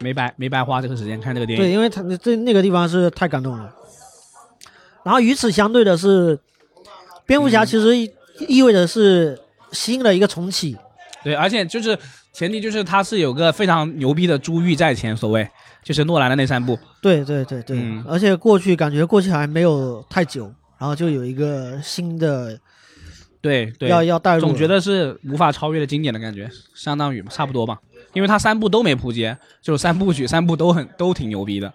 [0.00, 3.74] 没白没白花这个时间看这个电影对，因为他这那个地方是太感动了。
[5.02, 6.38] 然后与此相对的是，
[7.24, 8.10] 蝙蝠侠嗯其实意
[8.48, 9.38] 意味着是
[9.72, 10.76] 新的一个重启。
[11.22, 11.96] 对，而且就是
[12.32, 15.48] 前提就是他是有个非常牛逼的珠玉在前，所谓
[15.82, 16.78] 就是诺兰的那三部。
[17.00, 22.58] 对对对对，嗯而且过去感觉过去还没有太久，然后就有一个新的
[23.40, 27.78] 对对，要要带入，总觉得是无法超越的经典的感觉，相当于差不多吧。
[28.16, 31.70] 因为他三部都没扑街，就是三部曲，三部都很都挺牛逼的。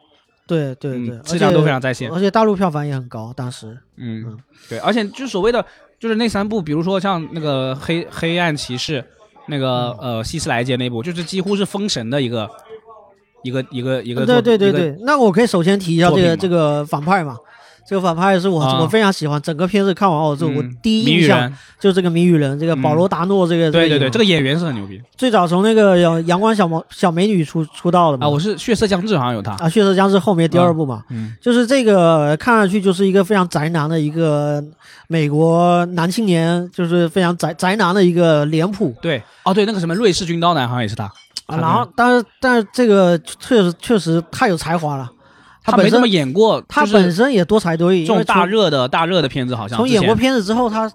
[0.47, 2.11] 对对对，嗯，质量都非常在线。
[2.11, 3.77] 而且大陆票房也很高，当时。
[3.97, 5.63] 嗯嗯，对，而且就所谓的，
[5.99, 9.05] 就是那三部，比如说像那个黑黑暗骑士，
[9.45, 12.49] 那个呃希斯莱杰那部，就是几乎是封神的一个
[13.43, 14.41] 一个一个一个作。
[14.41, 17.37] 对对对对，那我可以首先提一下这个这个反派嘛。
[17.87, 28.29] 这个反派是我、啊我非常喜欢，整个片子看完后之后，我嗯第一印象就是这个谜语人，这个保罗达诺这个、对对对，这个演员是很牛逼最早从那个阳阳光小毛小美女出出道的嘛，啊！
[28.29, 29.51] 我是血色将至，好像有他。
[29.53, 34.63] 啊血色将至后面第二部嘛，嗯，就是这个看上去就是一个非常宅男的一个
[35.07, 41.03] 美国男青年，就是非常宅宅男的一个脸谱对，哦对，那个什么瑞士军刀男好像也是他。
[41.47, 41.57] 啊。
[41.57, 45.11] 然后，但是但是这个确实确实太有才华了，
[45.63, 50.91] 他没这么演过，他本身也多才多艺，这种大热的大热的片子，好像从演过片子之后，他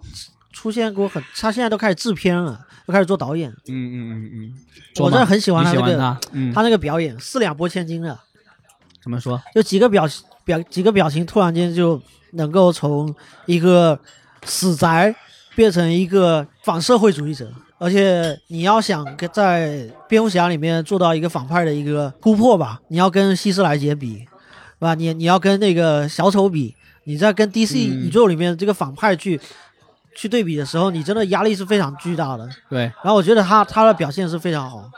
[0.53, 3.51] 出现过很，他现在都开始制片了，都开始做导演。
[3.51, 4.53] 嗯嗯嗯嗯，
[4.99, 8.19] 我真的很喜欢他那个他，嗯，他那个表演四两拨千斤的，
[9.03, 9.41] 怎么说？
[9.55, 10.09] 就几个表
[10.45, 12.01] 表几个表情，突然间就
[12.33, 13.99] 能够从一个
[14.45, 15.15] 死宅
[15.55, 17.49] 变成一个反社会主义者。
[17.79, 24.27] 而且你要想跟在蝙蝠侠里面做到一个反派的一个突破吧，你要跟希斯莱杰比，
[24.79, 24.95] 是吧？
[24.95, 29.41] 你你要跟那个小丑比，你在跟 DC 嗯宇宙里面这个反派去、
[30.15, 32.49] 去对比的时候，你真的压力是非常巨大的。
[32.69, 34.91] 对，然后我觉得他他的表现是非常好，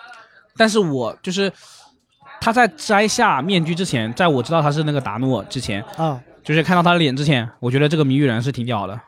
[0.56, 1.52] 但是我就是
[2.40, 8.98] 他在摘下面具之前，在我知道他是那个达诺之前，啊，就是看到他的脸之前，我觉得这个谜语人是挺屌的。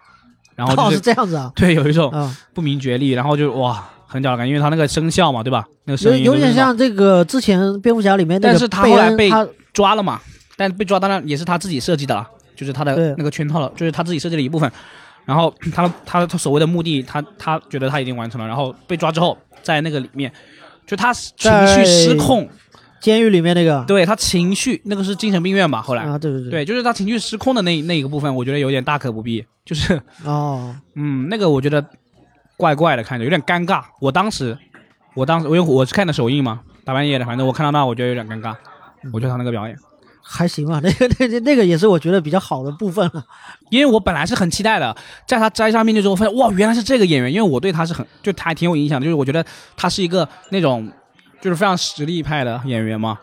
[0.56, 5.64] 然后哦就是是这样子啊， 对有一种啊，不明觉厉，然后就哇很屌的感觉，因为他那个声效嘛，对吧？
[5.84, 9.30] 那个声有音有点像这个之前蝙蝠侠里面那个但是他后来被
[9.72, 10.20] 抓了嘛，
[10.60, 14.70] 但被抓当然也是他自己设计的了，就是他的那个圈套了，就是他自己设计的一部分。
[15.24, 20.30] 然后 他他他所谓的目的，他他觉得他已经完成了，然后被抓之后，在那个里面，
[20.86, 22.46] 就他情绪失控，
[23.00, 25.80] 监狱里面那个对他情绪那个是精神病院吧？
[25.80, 31.82] 后来、啊，对对对，对，就是他情绪失控的那那一个部分，我觉得有点大可不必，就是哦， 嗯，那个我觉得
[32.58, 33.82] 怪怪的，看着有点尴尬。
[34.00, 34.58] 我当时
[35.14, 38.54] 我当时因为我是看的首映嘛，大半夜的，反正我看到那我觉得有点尴尬，
[39.12, 39.76] 我觉得他那个表演。
[40.32, 43.24] 还行吧，那个那个那个也是我觉得比较好的部分了。
[43.68, 49.44] 因为我本来是很期待的，在他摘下面具之后，发现哇，原来是这个演员，因为我对他是很就他还挺有影响的，就是我觉得
[49.76, 50.88] 他是一个那种
[51.40, 53.18] 就是非常实力派的演员嘛，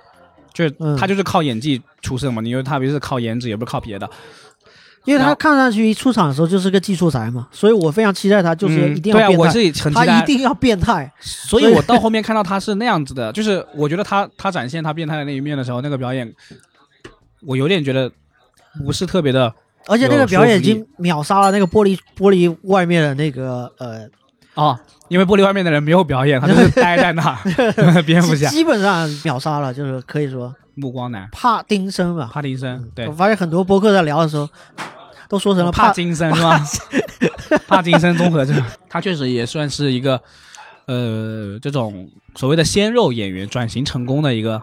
[0.53, 4.09] 就是嗯他就是靠演技出色嘛，你说他不是靠颜值，也不是靠别的，
[5.05, 11.09] 因为他看上去一出场的时候就是个技术宅嘛，所以我非常期待他就是一定要变态，我是很期他一，定要变态。
[11.21, 16.31] 所以我到后面看到他是那样子的，就是我觉得他他展现他变态的那一面的时候，那个表演，
[17.45, 18.11] 我有点觉得
[18.85, 19.53] 不是特别的
[19.87, 24.07] 而且那个表演已经秒杀了那个玻璃玻璃外面的那个呃，
[24.55, 27.37] 哦，因为玻璃外面的人没有表演，他就是 待在那，
[28.05, 30.53] 蝙蝠侠、基基本上秒杀了，就是可以说。
[30.79, 32.29] 目光男、帕丁森吧。
[32.31, 33.07] 帕丁森，对。
[33.07, 34.47] 我，发现很多播客在聊的时候
[35.27, 36.63] 都说成了帕帕金森是吧？
[37.67, 40.21] 帕 金森综合症，他确实也算是一个
[40.85, 44.61] 呃这种所谓的鲜肉演员转型成功的一个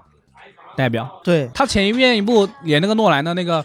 [0.77, 1.09] 代表。
[1.23, 1.51] 对。
[1.55, 3.65] 他前一面一部演那个诺兰的那个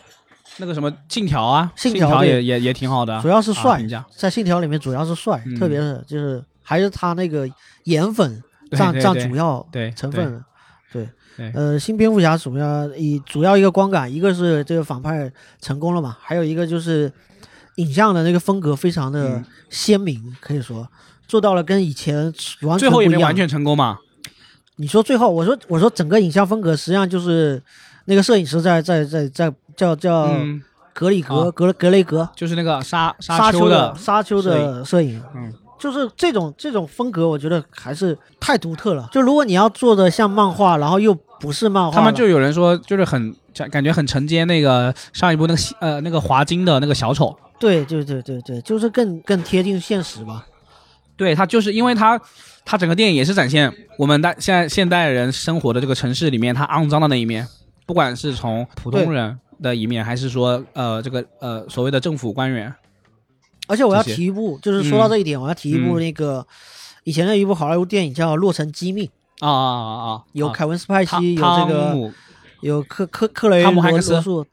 [0.57, 5.55] 那个什么信条啊，信信条也也也挺好的，主要是帅啊在《信条》里面主要是帅，嗯。
[5.57, 7.49] 特别是就是还是他那个
[7.85, 10.43] 颜粉占占主要对成分。
[10.91, 11.07] 对，
[11.53, 17.09] 呃，新蝙蝠侠主要以主要一个观感，一个是这个反派成功了嘛，还有一个就是
[17.75, 19.45] 影像的那个风格非常的嗯。
[19.69, 20.87] 鲜明，可以说。
[21.27, 23.13] 做到了跟以前完全最后一样。
[23.13, 23.99] 没完全成功嘛。
[24.79, 27.61] 你说最后，我说我说整个影像风格实际上就是
[28.05, 30.61] 那个摄影师在在在在叫叫嗯，
[30.93, 39.09] 格里格、啊格格雷格就是那个沙沙丘的沙丘的摄影，嗯，就是这种这种风格，我觉得还是太独特了。
[39.11, 47.37] 就如果你要做的像漫画，然后又不是漫画，他们就有人说，就是很感感觉很承接那个上一部那个呃那个华金的那个小丑。
[47.59, 50.45] 对对对对对，就是更更贴近现实吧。
[51.17, 52.17] 对他就是因为他
[52.69, 57.47] 他整个电影也是展现我们大现在现代人生活的这个城市里面他肮脏的那一面，
[57.87, 62.71] 不管是从普通人的一面，还是说呃这个呃所谓的政府官员，
[63.67, 66.45] 而且我要提一部，就是说到嗯这一点，我要提一部嗯那个、
[67.05, 69.07] 以前的一部好莱坞电影叫《洛城机密》，
[69.39, 72.13] 啊啊啊啊，有啊凯文斯派西，有这个
[72.61, 74.45] 有克克克雷罗汤姆汉克斯罗素，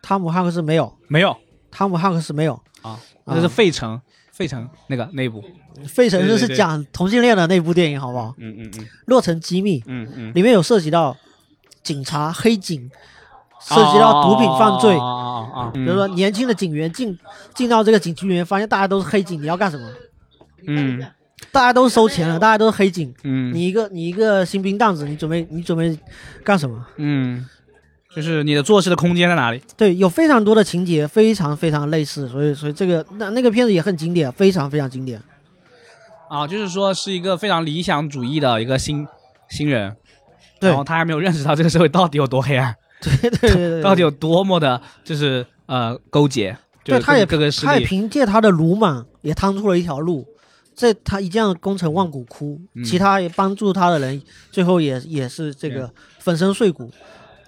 [0.00, 1.36] 汤姆汉克斯没有，没有。
[1.72, 2.54] 汤姆汉克斯没有。
[2.82, 4.00] 啊，那是费城
[4.34, 5.42] 费城那个那一部，
[5.86, 8.34] 费城就是讲同性恋的那部电影，好不好？
[8.38, 10.08] 嗯嗯嗯洛城机密嗯。
[10.16, 11.16] 嗯，里面有涉及到
[11.84, 12.90] 警察、黑警，
[13.60, 14.98] 涉及到毒品犯罪。
[14.98, 17.16] 啊啊啊，比如说，年轻的警员进
[17.54, 19.88] 进到这个警局里面，发现大家都是黑警，你要干什么？
[20.66, 21.00] 嗯。
[21.52, 23.54] 大家都收钱了，大家都是黑警，嗯。
[23.54, 25.96] 你一个你一个新兵蛋子，你准备你准备
[26.42, 26.84] 干什么？
[26.96, 27.48] 嗯
[28.14, 29.60] 就是你的做事的空间在哪里？
[29.76, 35.20] 对，有非常多的情节，非常非常类似，所以所以这个那那个片子也很经典，非常非常经典。
[36.28, 39.06] 啊，就是说是一个非常理想主义的一个新
[39.48, 39.94] 新人，
[40.60, 50.26] 对然后他还没有认识到这个社会到底有多黑暗，对对对对，到底有多么的，就是呃勾结，对他也各个他也，凭借他的鲁莽也趟出了一条路。
[50.76, 55.88] 这他一将功成万骨枯，嗯其他也帮助他的人，最后也也是这个
[56.18, 56.90] 粉身碎骨。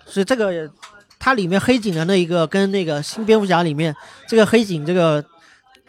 [0.07, 0.71] 所以这个
[1.19, 3.95] 它里面黑警的那一个跟那个新蝙蝠侠里面
[4.27, 5.23] 这个黑警这个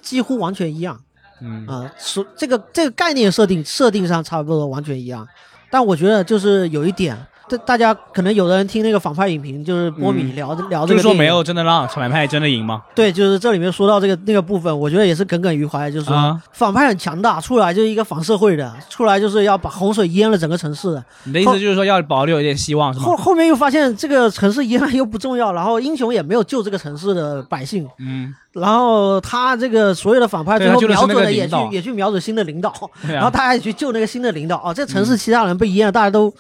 [0.02, 1.00] 几乎完全一样。
[1.40, 1.66] 嗯。
[1.68, 5.28] 啊，说、这个这个概念设定设定上差不多完全一样，
[5.70, 7.16] 但我觉得就是有一点，
[7.48, 12.82] 这大家可能有的人听那个反派影评，就是波米嗯聊、聊这就是说个电影没有真的让反派真的赢吗？
[12.94, 21.04] 对，就是这里面说到这个那个部分，我觉得也是耿耿于怀，就是说、啊反派很强大，出来就是一个反社会的，出来就是要把洪水淹了整个城市的。
[21.24, 23.16] 你的意思就是说要保留一点希望是吗后？
[23.16, 34.58] 后面又发现这个城市淹了又不重要，然后英雄也没有救这个城市的百姓，嗯，然后他这个所有的反派最后瞄准的也去也去瞄准新的领导，啊，然后大家也去救那个新的领导。
[34.64, 36.34] 哦，这城市其他人被淹了，大家都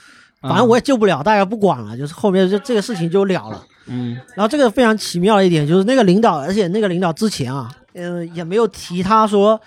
[0.47, 3.63] 反正我也救不了，大家不管了，就是后面就这个事情就了了。
[3.89, 9.59] 嗯然后这个非常奇妙的一点就是那个领导，而且那个领导之前啊，呃，也没有提他说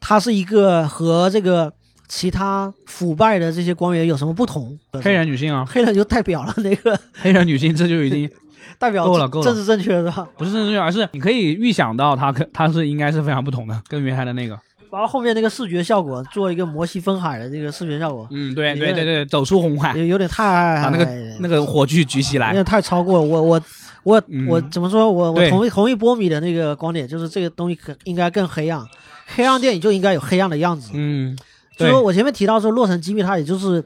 [0.00, 1.72] 他是一个和这个
[2.08, 4.76] 其他腐败的这些官员有什么不同。
[5.02, 8.28] 黑人女性啊，黑人就代表了那个 黑人女性这就已经
[8.80, 10.26] 代表够了够了政治正确是吧？
[10.36, 14.58] 不是正确，而是你可以预想到他可他是应该是非常不同的，跟原来的那个。
[14.90, 21.06] 然后后面那个视觉效果做一个摩西分海的这个视觉效果，嗯，对对对对，走出红海，有有点太把那个
[21.40, 22.48] 那个火炬举起来。
[22.48, 23.62] 有点太超过我我
[24.02, 25.10] 我嗯我怎么说？
[25.10, 28.82] 我我同意同意波米的那个观点，就是这个东西可应该更黑暗，
[29.26, 30.90] 黑暗电影就应该有黑暗的样子。
[30.94, 31.36] 嗯，
[31.76, 33.84] 对所以说我前面提到说《洛城机密》，它也就是，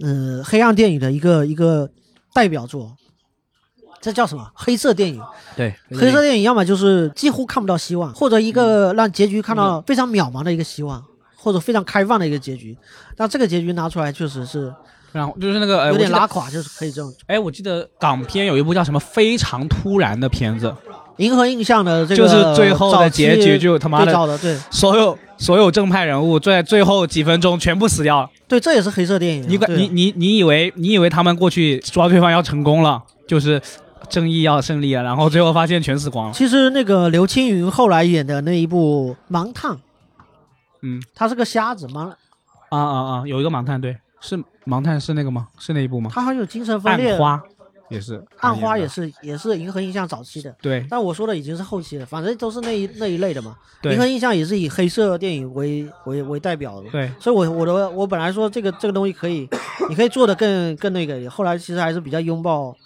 [0.00, 1.90] 呃，黑暗电影的一个一个
[2.32, 2.96] 代表作。
[4.00, 4.48] 这叫什么？
[4.54, 5.20] 黑色电影。
[5.56, 11.02] 对，黑色电影要么就是几乎看不到希望，或者一个让结局看到非常渺茫的一个希望，
[11.36, 12.76] 或者非常开放的一个结局。
[13.16, 14.72] 那这个结局拿出来确实是
[15.12, 17.12] 然后就是那个呃，有点拉垮，就是可以这样。
[17.26, 20.72] 哎，我记得港片有一部叫什么《非常突然》的片子，
[21.16, 28.30] 银河印象的这个就是最后的结局就他妈的对照的，对所有所有正派人物在最后几分钟全部死掉了。
[28.46, 29.46] 对，这也是黑色电影啊。
[29.48, 33.62] 你你你你以为你以为他们过去抓对方要成功了，就是
[34.08, 36.32] 正义要胜利了，然后最后发现全死光了。
[36.34, 39.72] 其实那个刘青云后来演的那一部《盲探》，
[40.82, 42.16] 嗯他是个瞎子，盲啊
[42.70, 45.48] 啊啊，有一个盲探，对，是盲探是那个吗？
[45.58, 46.10] 是那一部吗？
[46.12, 47.42] 他好像有精神分裂暗，花
[47.90, 50.54] 也是，暗花也是，是也是银河印象早期的。
[50.60, 53.56] 对但我说的已经是后期了，反正都是那一那一类的嘛。
[53.80, 59.48] 对银河印象也是以黑色电影为为为代表的，对，所以我我的我本来说这个这个东西可以，
[59.88, 62.76] 你可以做的更更那个，后来其实还是比较拥抱，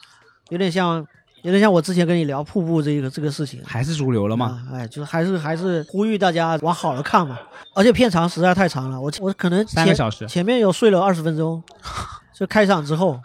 [0.51, 1.07] 有点像
[1.43, 3.61] 有点像我之前跟你聊瀑布这个这个事情。
[3.65, 4.47] 还是主流了嘛。
[4.71, 7.39] 啊，哎，就是还是还是呼吁大家往好了看嘛，
[7.75, 11.63] 而且片长实在太长了，我我可能前三个小时，前面有睡了二十分钟，
[12.35, 13.21] 就开场之后，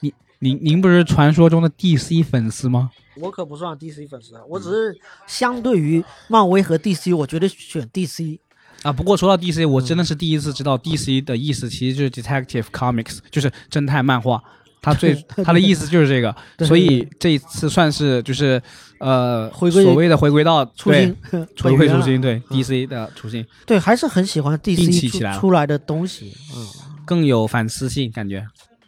[0.00, 2.90] 您您您不是传说中的 DC 粉丝吗？
[3.16, 4.94] 我可不算 DC 粉丝啊，我只是
[5.26, 8.38] 相对于漫威和 DC，我绝对选 DC。
[8.82, 14.42] 啊，不过说到 DC，我嗯真的是第一次知道 DC 的意思其实就是 Detective Comics，就是侦探漫画。
[14.86, 15.12] 它最
[15.44, 16.32] 他的意思就是这个，
[16.64, 18.62] 所以这一次算是就是
[19.00, 21.16] 呃回归所谓的回归到初心，
[21.60, 26.32] 回归初心，对嗯 DC 的初心对，还是很喜欢 DC 出来出来的东西。
[26.54, 26.64] 嗯，
[27.04, 28.46] 更有反思性，感觉。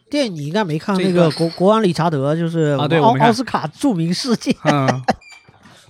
[0.08, 4.54] 电影你应该没看这那个国国王理查德，就是奥啊对我没奥斯卡著名事件。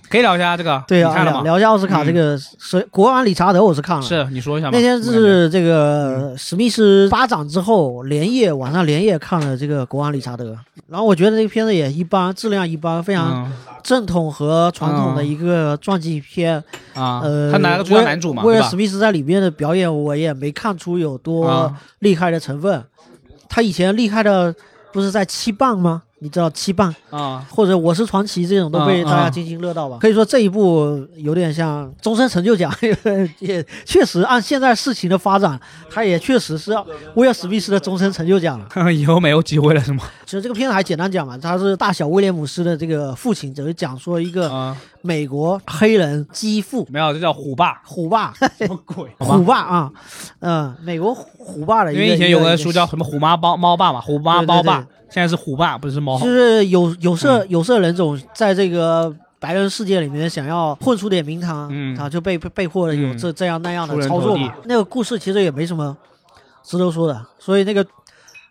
[0.09, 1.23] 嗯，可以聊一下这个，对啊？
[1.23, 4.01] 聊聊一下奥斯卡这个谁国王理查德，我是看了。
[4.01, 4.77] 是你说一下吧。
[4.77, 10.51] 那天是这个史密斯巴掌之后，连夜晚上连夜看了这个《国王理查德》，
[10.87, 13.51] 然后我觉得这个片子也一般，质量一般，非常嗯
[13.83, 16.63] 正统和传统的一个传记片。
[16.95, 18.75] 啊，呃，他拿男主嘛，对吧威尔史？
[18.75, 22.83] 密斯在里面的表演，我也没看出有多啊厉害的成分。
[23.47, 24.53] 他以前厉害的
[24.91, 26.03] 不是在七磅吗？
[26.21, 29.97] 你知道七棒啊，或者我是传奇这种都被大家津津乐道吧？
[30.01, 32.73] 可以说这一部有点像终身成就奖，
[33.39, 35.59] 也确实按现在事情的发展，
[35.89, 36.73] 他也确实是
[37.15, 38.67] 威尔史密斯的终身成就奖了。
[38.91, 40.03] 以后没有机会了是吗？
[40.25, 46.85] 其实这个片子还简单讲嘛，他是大小威廉姆斯的这个父亲，等于讲说一个啊，美国黑人基父。
[46.89, 49.09] 没有，这叫虎爸，虎爸，什么鬼？
[49.19, 49.91] 虎爸啊，
[50.39, 54.77] 嗯，美国虎爸的一个，因为以前有个个书叫什么虎妈包猫爸嘛，虎妈对对猫爸。
[54.81, 56.25] 对，现在是虎爸，不是猫就。
[56.25, 64.53] 是有有色嗯有色人种在这个白人世界里面想要混出点名堂，嗯啊，就被被被迫的有嗯这这样那样的操作嘛。
[64.65, 65.97] 那个故事其实也没什么
[66.63, 67.85] 值得说的，所以那个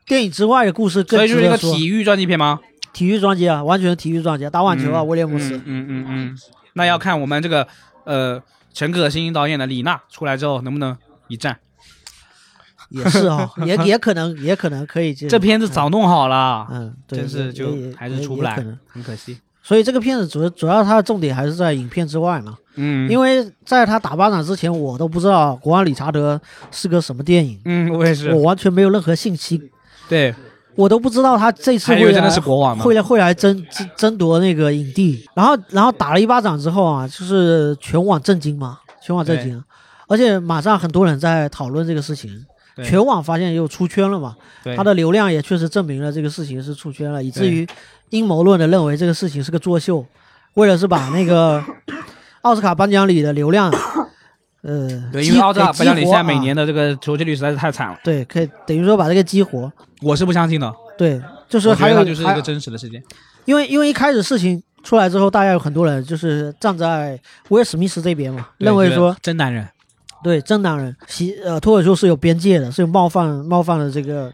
[0.06, 1.78] 电影之外的故事更所以就是一个值得说。
[1.78, 2.58] 体育传记片吗？
[2.92, 5.56] 体育专家，完全体育专家，打网球啊，威廉姆斯。
[5.58, 6.38] 嗯嗯嗯嗯，
[6.72, 7.68] 那要看我们这个
[8.04, 8.42] 呃
[8.72, 10.96] 陈可辛导演的李娜出来之后能不能
[11.28, 11.58] 一战。
[12.90, 18.54] 也是哈，也 也可能，也可能可以这片子早弄好了，嗯，对，真是就还是出不来，
[18.88, 19.38] 很可惜。
[19.62, 26.36] 所以这个片子主主要它的重点还是在影片之外嘛，嗯，因为在他打巴掌之前，我都不知道《国王理查德》
[26.70, 29.70] 是个什么电影，嗯，我也是，我完全没有任何信息，
[30.08, 30.34] 对。
[30.74, 39.60] 我都不知道他这次会真的是国王会来会来争争争夺那个影帝，然后然后打了一巴掌之后啊，就是全网震惊嘛，全网震惊，
[40.06, 42.30] 而且马上很多人在讨论这个事情。
[42.84, 44.36] 全网发现又出圈了嘛？
[44.76, 47.66] 他的流量也确实证明了这个事情是出圈了，以至于
[48.10, 50.04] 阴谋论的认为这个事情是个作秀，
[50.54, 51.62] 为了是把那个
[52.42, 53.70] 奥斯卡颁奖礼的流量，
[54.62, 57.98] 呃，对，因为奥斯卡颁奖礼现在每年的这个收视率实在是太惨了。
[58.04, 59.70] 对，可以等于说把这个激活。
[60.02, 60.72] 我是不相信的。
[60.96, 63.02] 对，就是还有就是一个真实的事件。
[63.44, 67.18] 因为因为一开始事情出来之后，大家有很多人就是站在
[67.48, 69.66] 威尔史密斯这边嘛，认为说真男人。
[70.22, 74.32] 对，真男人，其呃，脱口秀是有边界的，是有冒犯冒犯的这个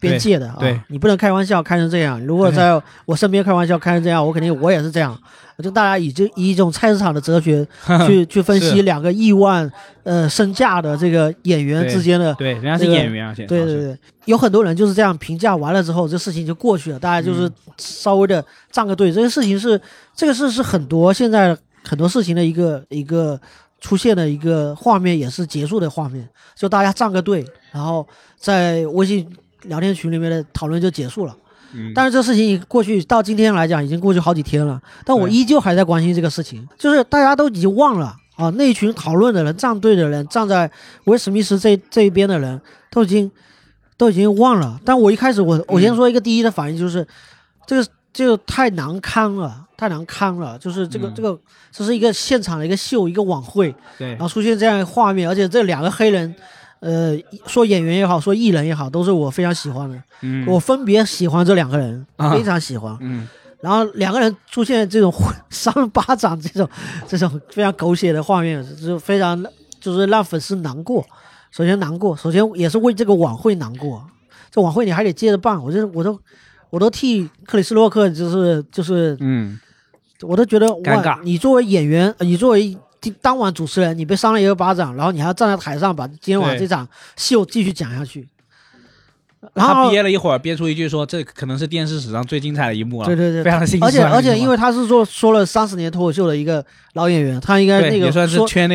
[0.00, 0.56] 边界的啊。
[0.58, 2.18] 对，你不能开玩笑开成这样。
[2.24, 5.18] 如果在我身边开玩笑开成这样，我肯定我也是这样。
[5.62, 7.66] 就大家以这以一种菜市场的哲学
[8.06, 9.70] 去去分析两个亿万
[10.04, 12.34] 呃身价的这个演员之间的。
[12.34, 19.10] 对，人家是演员啊，对对对，有很多人就是这样评价完了之后，这事情就过去了，大家就是稍微的站个队。
[19.10, 19.80] 这个事情是
[20.14, 23.38] 这个事是很多现在很多事情的一个一个。
[23.80, 28.06] 出现的一个画面也是结束的画面，就大家站个队，然后
[28.36, 29.28] 在微信
[29.62, 31.36] 聊天群里面的讨论就结束了。
[31.74, 36.66] 嗯，但是这事情过去到今天来讲，已经过去好几天了，但我依旧还在关心这个事情。
[36.78, 40.70] 就是大家都已经忘了啊，那群讨论的人、站队的人、站在
[41.04, 42.60] 威史密斯这这一边的人，
[42.90, 43.30] 都已经
[43.96, 44.80] 都已经忘了。
[44.84, 47.06] 但我一开始，我我先说一个第一的反应就是，
[47.66, 49.65] 这个这个太难堪了。
[49.76, 51.38] 太难看了，就是这个这个，
[51.70, 56.34] 这是一个现场的一个秀，一个晚会，对，然后出现这样的画面，而且这两个黑人，
[56.80, 57.14] 呃，
[57.46, 63.28] 说演员也好，说艺人也好，都是我非常喜欢的，嗯，我分别喜欢这两个人，非常喜欢，嗯，
[63.60, 65.12] 然后两个人出现这种
[65.50, 66.66] 扇巴掌这种
[67.06, 69.44] 这种非常狗血的画面，就非常
[69.78, 71.04] 就是让粉丝难过。
[71.50, 74.02] 首先难过，首先也是为这个晚会难过，
[74.50, 76.18] 这晚会你还得接着办，我就我都
[76.70, 79.60] 我都替克里斯洛克就是就是嗯。
[80.22, 81.18] 我都觉得尴尬。
[81.22, 82.76] 你作为演员，你作为
[83.20, 88.28] 当晚主持人，你被扇了一个巴掌，然后你还要站在台上把今天晚上这场秀继续讲下去。
[89.54, 93.88] 然后他憋了一会儿，憋出一句说：“这可能是电视史上最精彩的一幕了。”对对对，非常心酸。
[93.88, 96.64] 而且而且，因为他是说说了三十年脱口秀的一个
[96.94, 98.26] 老演员，他应该那个说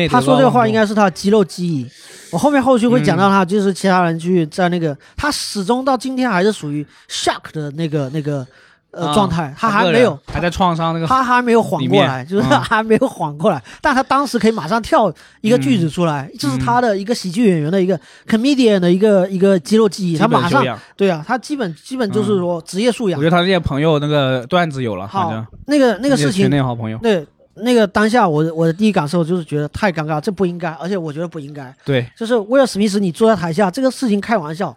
[0.08, 1.86] 他说这个话应该是他的肌肉记忆。
[2.30, 8.46] 我后面后续会讲到他，就是其他人去在那个，他始终到今天还是属于 shock 的那个那个。
[8.92, 13.62] 呃，状态他还没有，还在创伤那个，他还没有缓过来，就是还没有缓过来。
[13.80, 20.18] 但他当时可以马上跳一个句子出来，这是他的一个喜剧演员的一个 comedian 的一个一个肌肉记忆。
[20.18, 20.62] 他马上，
[20.94, 23.18] 对啊，他基本基本就是说职业素养。
[23.18, 25.32] 我觉得他这些朋友那个段子有了，好，
[25.66, 31.74] 那个那个事情，那好朋友，对那个当下，我我的第一感受就是觉得太尴尬，这不应该，而且我觉得不应该。
[31.82, 34.76] 对，就是威尔史密斯，你坐在台下，这个事情开玩笑。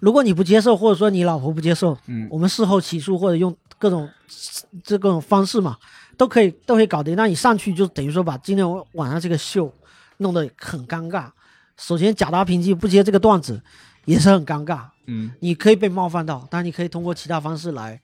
[0.00, 4.08] 如果你不接受，或者说你老婆不接受，嗯，我们事后起诉或者用各种
[4.82, 5.78] 这各种方式嘛，
[6.16, 7.16] 都可以都可以搞定。
[7.16, 9.72] 那你上去就等于说把今天晚上这个秀
[10.18, 11.30] 弄得很尴尬。
[11.78, 13.60] 首先假大平记不接这个段子
[14.04, 17.98] 也是很尴尬，嗯，你可以被冒犯到，但你可以通过其他方式来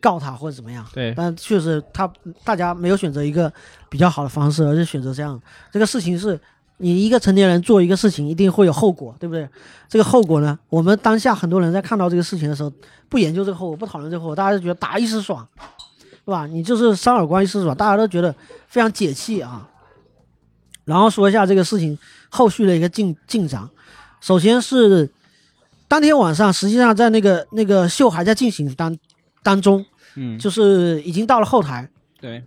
[0.00, 0.86] 告他或者怎么样。
[0.92, 2.10] 对，但确实他
[2.44, 3.52] 大家没有选择一个
[3.88, 5.40] 比较好的方式，而是选择这样。
[5.72, 6.38] 这个事情是。
[6.82, 9.46] 你一个成年人做一个事情，一定会有后果，对不对？
[9.86, 12.72] 这个后果呢，我们当下很多人在看到这个事情的时候，
[13.10, 15.46] 不研究这个后果，不讨论这个后果，大家就觉得打一时爽，
[16.24, 16.46] 是吧？
[16.46, 18.34] 你就是三耳光一时爽，大家都觉得
[18.66, 19.68] 非常解气啊。
[20.86, 21.98] 然后说一下这个事情
[22.30, 23.68] 后续的一个进进展。
[24.22, 25.10] 首先是
[25.86, 28.96] 当天晚上，实际上在那个那个秀还在进行当
[29.42, 32.42] 当中，嗯，就是已经到了后台，对，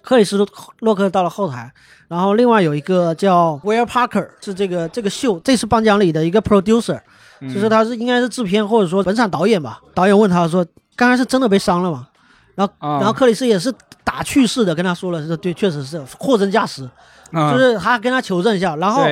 [0.00, 0.38] 克里斯
[0.78, 1.70] 洛克到了后台。
[2.06, 7.00] 然后另外有一个叫 Will Parker，是这个这个秀这次颁奖礼的一个 producer，
[7.40, 9.80] 就是他是应该是制片或者说本场导演吧。
[9.94, 12.06] 导演问他说：“刚才是真的被伤了吗？”
[12.54, 13.72] 然后然后克里斯也是
[14.04, 16.88] 打趣似的跟他说了：“是对，确实是货真价实。”
[17.32, 18.76] 就是他跟他求证一下。
[18.76, 19.02] 然后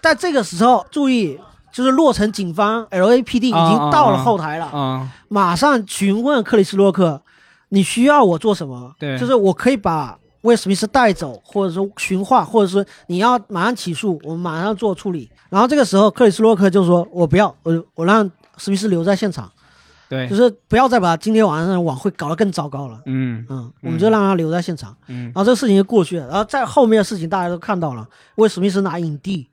[0.00, 1.38] 在这个时候注意，
[1.72, 7.22] 就是洛城警方 LAPD 已经到了后台了，马上询问克里斯洛克
[7.70, 10.18] ：“你需要我做什么？”对，就是我可以把。
[10.42, 15.30] 为史密斯带走，或者说寻话，或者说你要马上起诉，我们马上做处理。
[15.48, 19.50] 然后这个时候，克里斯洛克就说：“我不要，我我让史密斯留在现场。”
[20.08, 23.00] 对就，是不要再把今天晚上的晚会搞得更糟糕了。
[23.06, 26.26] 嗯嗯，我们就让他留在现场，嗯然，后这个事情就过去了。
[26.26, 29.48] 然后在后面的事情大家都看到了，威尔史密斯拿影帝，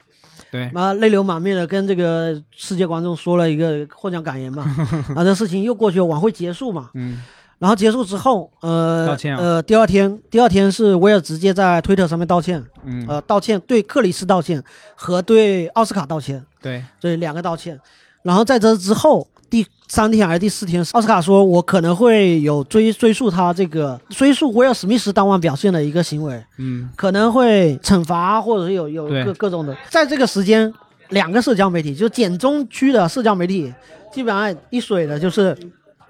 [0.49, 4.65] 对，然后泪流满面的跟这个世界观众说了一个获奖感言嘛，
[5.09, 7.21] 然后这事情又过去了，晚会结束嘛，嗯
[7.59, 9.41] 然后结束之后，呃，道歉啊。
[9.41, 14.63] 呃，第二天，第二天是威尔直接在推特上面道歉，嗯，呃，道歉对克里斯道歉
[14.95, 17.79] 和对奥斯卡道歉，对，对两个道歉。
[18.21, 26.89] 然后在这之后，第三天还是第四天，奥斯卡说我可能会有追追溯他这个追溯威尔史密斯当晚表现的一个行为，嗯。
[26.95, 29.23] 可能会惩罚或者是有有对。
[29.23, 29.75] 各各种的。
[29.89, 30.71] 在这个时间，
[31.09, 33.73] 两个社交媒体就简中区的社交媒体，
[34.11, 35.57] 基本上一水的就是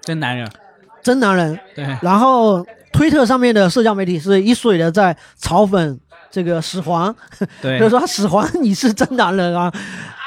[0.02, 0.50] 真男人，
[1.02, 1.58] 真男人。
[1.74, 5.96] 对，然后推特上面的社交媒体是一水的在嘲讽
[6.30, 7.14] 这个始皇，
[7.62, 7.78] 对。
[7.80, 9.72] 就，说始皇你是真男人啊，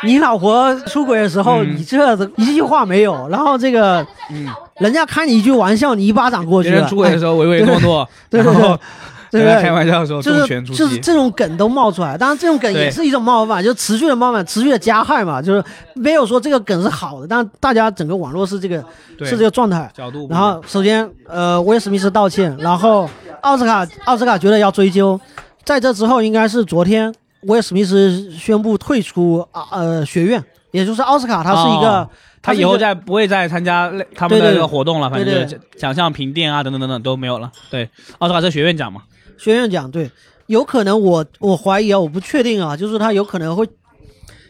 [0.04, 1.76] 你老婆出轨的时候、嗯。
[1.78, 4.48] 你这一句话没有，然后这个嗯，
[4.80, 8.42] 人家开你一句玩笑，你一巴掌过去了，别人出轨的时候唯唯诺诺，对
[9.32, 15.64] 对不对开玩笑说就是重拳出击，就是这种梗都冒出来，当然这种梗也是一种冒犯，就持续的冒犯，持续的加害嘛，就是
[15.96, 18.84] 没有说这个梗是好的，但大家整个网络是这个
[19.20, 19.90] 是这个状态。
[19.94, 23.10] 角度然后首先，呃，威尔史密斯道歉，然后
[23.40, 25.20] 奥斯卡奥斯卡觉得要追究，
[25.64, 27.14] 在这之后应该是昨天，
[27.44, 32.10] 威尔史密斯宣布退出啊呃学院，也就是奥斯卡，他是一个，哦
[32.44, 37.52] 他以后再不会再参加类他们的这个活动了，反正就是奖项评定啊等等等等都没有了。
[37.70, 39.02] 对，奥斯卡是学院奖嘛，
[39.38, 40.10] 学院奖，对，
[40.48, 43.66] 有可能我我怀疑啊，我不确定啊，就是他有可能会，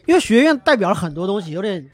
[0.06, 1.90] 因为学院代表了很多东西，有点。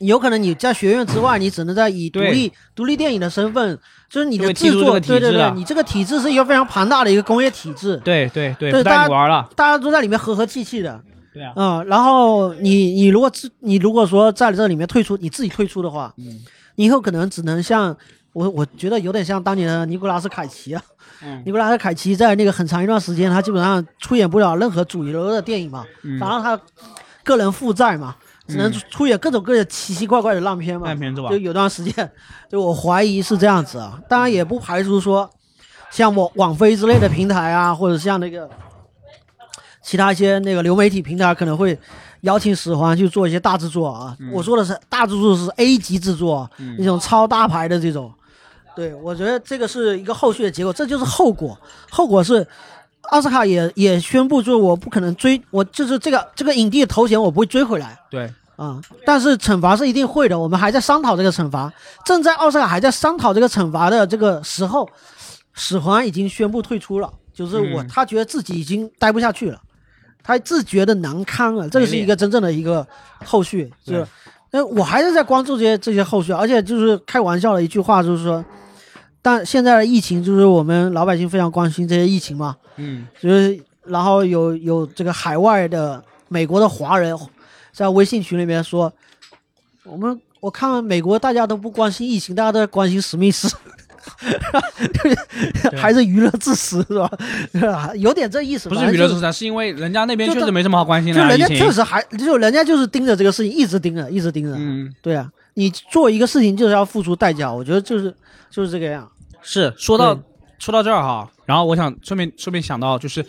[0.00, 3.78] 有可能你在学院之外，你只能在以独立独立电影的身份，
[4.10, 11.00] 就是你的制作，对对对，你这个体制是一个非常庞大的一个工业体制，对对对，不对大家大家都在里面和和气气的，
[11.32, 16.40] 对啊，嗯，然后你你如果自你如果说在这里面退出，你自己退出的话，嗯
[16.74, 17.96] 你以后可能只能像
[18.32, 20.82] 我我觉得有点像当年的尼古拉斯凯奇啊，
[21.22, 26.58] 嗯尼古拉斯凯奇在那个很长一段时间，他基本上出演不了任何主流的电影嘛，嗯然后他
[27.22, 28.14] 个人负债嘛，
[28.46, 31.38] 只能嗯出演各种各样奇奇怪怪的烂片嘛，烂片是吧就？
[31.38, 32.10] 有段时间，
[32.50, 35.30] 就我怀疑是这样子啊，当然也不排除说，
[35.90, 38.48] 像网网飞之类的平台啊，或者像那个
[39.82, 41.78] 其他一些那个流媒体平台可能会
[42.22, 44.16] 邀请史环去做一些大制作啊。
[44.32, 48.12] 我说的是大制作是 A 级制作，嗯那种超大牌的这种。
[48.74, 51.58] 对，我觉得这个是一个后续的结果，这就是后果。
[51.90, 52.46] 后果是
[53.10, 57.98] 奥斯卡也也宣布，就是我不可能追，我就是这个这个影帝的头衔我不会追回来。
[58.10, 61.72] 对，啊、但是惩罚是一定会的，我们还在商讨这个惩罚。
[62.04, 64.88] 正在奥斯卡还在商讨这个惩罚的这个时候，
[65.52, 69.60] 史环已经宣布退出了，就是我、嗯他觉得自己已经待不下去了，
[70.22, 72.86] 他自觉的难堪了，这个是一个真正的一个
[73.24, 73.70] 后续。
[73.84, 74.08] 就是对，
[74.52, 78.44] 那我还是在关注这些这些后续，而且就是开玩笑的一句话，就是说，
[79.24, 87.16] 但现在的疫情就是我们老百姓非常关心这些疫情嘛，嗯就是然后有有这个海外的美国的华人
[87.72, 88.92] 在微信群里面说，
[89.84, 93.50] 我们我看美国大家都不关心疫情，大家都在关心史密斯，
[95.02, 95.16] 对
[95.80, 96.94] 还是娱乐至死是
[97.64, 97.90] 吧？
[97.96, 104.54] 有点这意思，不是娱乐至死，是因为人家那边确实没什么好关心的啊，就人家确实还就人家就是盯着这个事情，一直盯着，一直盯着。
[104.58, 104.94] 嗯。
[105.00, 108.14] 对啊，你做一个事情就是要付出代价，我觉得就是
[108.50, 109.10] 就是这个样。
[109.44, 110.18] 是说到
[110.58, 113.24] 说到这儿哈，然后我想顺便顺便想到，就是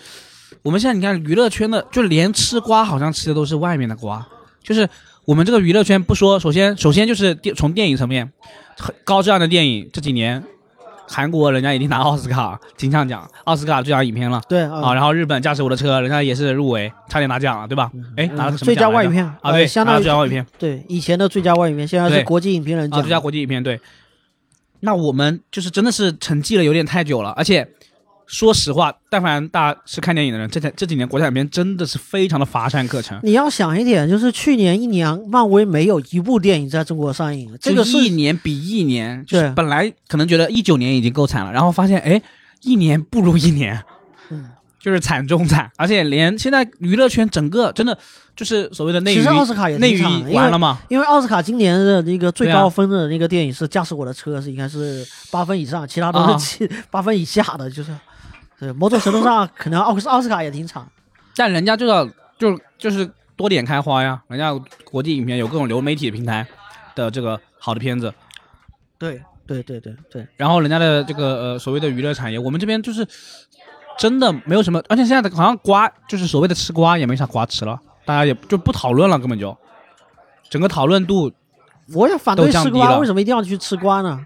[0.64, 4.26] 我们现在你看娱乐圈的，就连吃瓜好像吃的都是外面的瓜，
[4.64, 4.90] 就是
[5.26, 8.32] 我们这个娱乐圈不说，首先首先就是电从电影层面，
[8.78, 10.42] 很高质量的电影这几年，
[11.08, 14.42] 韩国人家已经拿奥斯卡金像奖，奥斯卡最佳影片了。
[14.48, 17.92] 对啊，然后日本驾驶我的车，人家也是入围，差点拿奖了，对吧？
[18.16, 19.52] 哎，拿了个什么嗯最佳外语片啊？
[19.52, 20.46] 对，相当于了最佳外语片。
[20.58, 23.02] 对以前的最佳外语片，现在是国际影评人啊，奖。
[23.02, 23.80] 最佳国际影片对。
[24.86, 27.68] 那我们就是真的是沉寂了有点太久了，而且
[28.28, 33.20] 说实话，但凡大家是看电影的人，这这几年国产片真的是非常的乏善可陈。
[33.22, 39.54] 你要想一点，就是去年一年，漫威没有一部电影在中国上映，这个是一年比一年，就是对。
[39.54, 42.22] 本来可能觉得一九年已经够惨了，然后发现哎，
[42.62, 43.84] 一年不如一年，
[44.30, 44.50] 嗯，
[44.86, 47.98] 就是惨中惨，而且连现在娱乐圈整个真的
[48.36, 56.38] 就是所谓的内娱其实奥斯卡也内娱完了嘛，因为奥斯卡今年的那个最高分的那个电影是《驾驶我的车》，是应该是八分以上，其他都啊。
[56.38, 57.92] 是七八分以下的，就是
[58.60, 60.88] 对某种程度上 可能奥斯奥斯卡也挺惨。
[61.36, 62.08] 但人家就要
[62.38, 66.46] 就就是多点开花呀，人家国际影片有各种流媒体平台
[66.94, 68.14] 的这个好的片子，
[69.00, 73.08] 对对对对对，然后人家的这个呃所谓的娱乐产业，我们这边就是
[73.98, 79.56] 真的没有什么，而且现在的好像瓜就是所谓的吃瓜也没啥瓜吃了，大家也就不讨论了，根本就
[80.50, 81.32] 整个讨论度
[81.94, 84.26] 我也反对吃瓜，为什么一定要去吃瓜呢？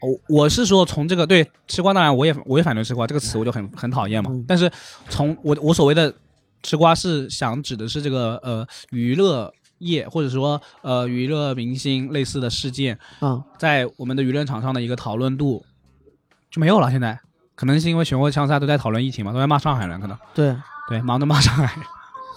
[0.00, 4.30] 我我是说从这个对吃瓜，当然我也我也反对吃瓜这个词，我就很很讨厌嘛。
[4.32, 4.70] 嗯但是
[5.08, 6.12] 从我我所谓的
[6.62, 15.64] 吃瓜是想指的是这个呃娱乐业或者说呃娱乐明星类似的事件，嗯、在我们的舆论场上的一个讨论度
[16.50, 16.90] 就没有了。
[16.90, 17.20] 现在
[17.60, 20.16] 可能是因为全国枪杀都在讨论疫情嘛，都在骂上海人，可能。
[20.32, 20.56] 对，
[20.88, 21.84] 对忙着骂上海人。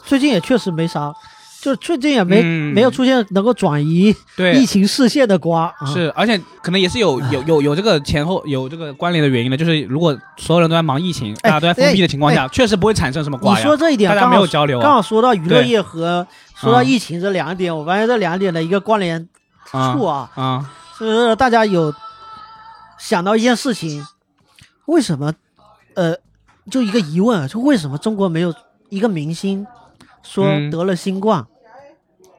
[0.05, 1.13] 最近也确实没啥，
[1.61, 2.73] 就最近也没、嗯。
[2.73, 5.73] 没有出现能够转移对，疫情视线的瓜。
[5.79, 13.59] 啊、是，而且可能也是有有有有这个前后有这个关联的原因的，就是如果所有人都在忙疫情，大家都在封闭的情况下，确实不会产生什么瓜呀。
[13.59, 13.77] 你说。
[13.77, 14.83] 这一点大家刚没有交流啊。
[14.83, 19.29] 刚好说到娱乐业和说到嗯疫情这两点，我发现这两点的一个关联
[19.71, 21.93] 啊处啊，啊，是大家有
[22.99, 24.05] 想到一件事情，
[24.85, 25.33] 为什么
[25.95, 26.15] 呃，
[26.69, 28.53] 就一个疑问啊，就为什么中国没有
[28.89, 29.65] 一个明星
[30.23, 31.45] 说嗯得了新冠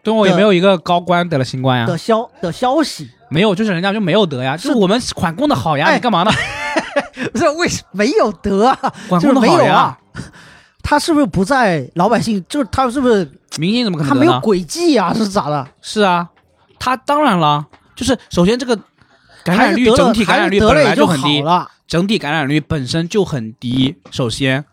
[0.02, 3.10] 中国也没有一个高官得了新冠呀，的消的消息？
[3.30, 6.30] 没有，就是人家就没有得呀，就是我们管控的好呀，哎你干嘛呢？
[7.32, 8.78] 不是为什么没有得啊？
[9.08, 9.98] 管就是控的好呀没有啊，
[10.82, 12.44] 他是不是不在老百姓？
[12.48, 13.26] 就是他是不是
[13.56, 14.30] 明星怎么可他能得呢？
[14.30, 15.14] 没有轨迹啊？
[15.14, 15.66] 是咋的？
[15.80, 16.28] 是啊，
[16.78, 17.64] 他当然了，
[17.96, 18.78] 就是首先这个
[19.42, 21.70] 感染率得了整体感染率本还是得了也来就很低，好了。
[21.86, 23.96] 整体感染率本身就很低。
[24.10, 24.64] 首先，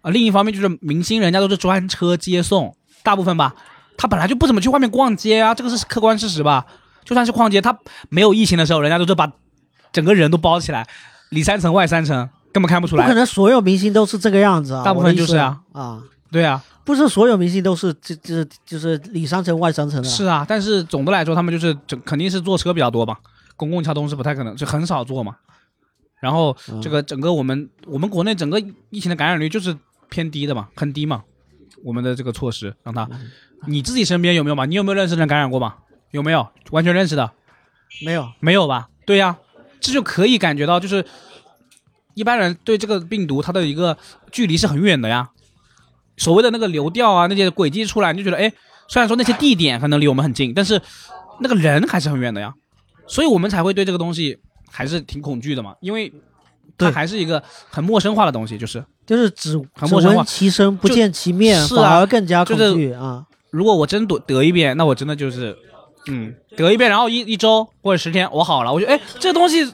[0.00, 3.54] 啊，另一方面就是明星人家都是专车接送，大部分吧，
[3.96, 6.66] 他本来就不怎么去外面逛街啊，这个是客观事实吧。
[7.04, 9.30] 就算是逛街，他没有疫情的时候，人家都是把
[9.92, 10.86] 整个人都包起来，
[11.28, 13.04] 里三层外三层，根本看不出来。
[13.04, 16.02] 不可能所有明星都是这个样子啊，大部分就是啊啊，
[16.32, 20.08] 对啊，不是所有明星都是这这就是里三层外三层的。
[20.08, 23.18] 是啊，但是总的来说，他们就是整肯定是坐车比较多吧，
[23.54, 25.36] 公共交通是不太可能，就很少坐嘛。
[26.20, 28.58] 然后嗯这个整个我们我们国内整个
[28.90, 29.76] 疫情的感染率就是
[30.08, 31.24] 偏低的嘛，很低嘛。
[31.82, 33.06] 我们的这个措施让他，
[33.66, 34.64] 你自己身边有没有嘛？
[34.64, 35.74] 你有没有认识的人感染过嘛？
[36.12, 37.30] 有没有完全认识的？
[38.04, 38.88] 没有，没有吧？
[39.04, 39.36] 对呀、
[39.80, 41.04] 这就可以感觉到，就是
[42.14, 43.98] 一般人对这个病毒它的一个
[44.32, 45.28] 距离是很远的呀。
[46.16, 48.50] 所谓的那个流调啊，那些轨迹出来，你就觉得，哎，
[48.88, 50.80] 虽然说那些地点可能离我们很近，但是
[51.40, 52.54] 那个人还是很远的呀。
[53.06, 54.38] 所以我们才会对这个东西
[54.74, 56.12] 还是挺恐惧的嘛，因为
[56.76, 58.58] 它还是一个很陌生化的东西。
[58.58, 63.24] 就是就是只只很陌生化闻其声不就见其面，是啊反而更加恐就是惧啊。
[63.50, 65.56] 如果我真得得一遍，那我真的就是，
[66.08, 69.64] 嗯，得一遍，然后一一周或者十天我好了，我觉得，哎，这个东西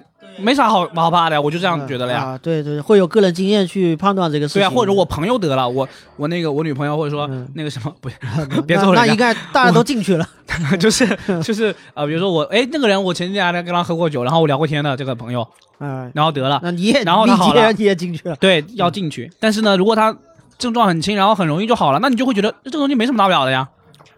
[0.40, 2.24] 没啥好好怕的呀，我就这样觉得了呀。
[2.24, 4.62] 啊，对对，会有个人经验去判断这个事情。
[4.62, 8.10] 对啊，或者我朋友得了，我我那个我女朋友或者说嗯那个什么， 不
[8.50, 10.28] 那 别揍人家那应该大家都进去了。
[10.80, 11.06] 就是
[11.44, 15.46] 就是呃，比如说我哎那个人我前几天还跟他喝过酒，然后我聊过天的这个朋友，
[15.78, 19.30] 嗯，然后得了，那你也然后他好了你也进去了，对，要进去。
[19.38, 20.14] 但是呢，如果他
[20.58, 23.68] 症状很轻，然后很容易就好了，那你就会觉得这个东西没什么大不了的呀。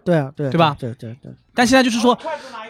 [0.03, 2.17] 对啊，对对吧对对对，但现在就是说，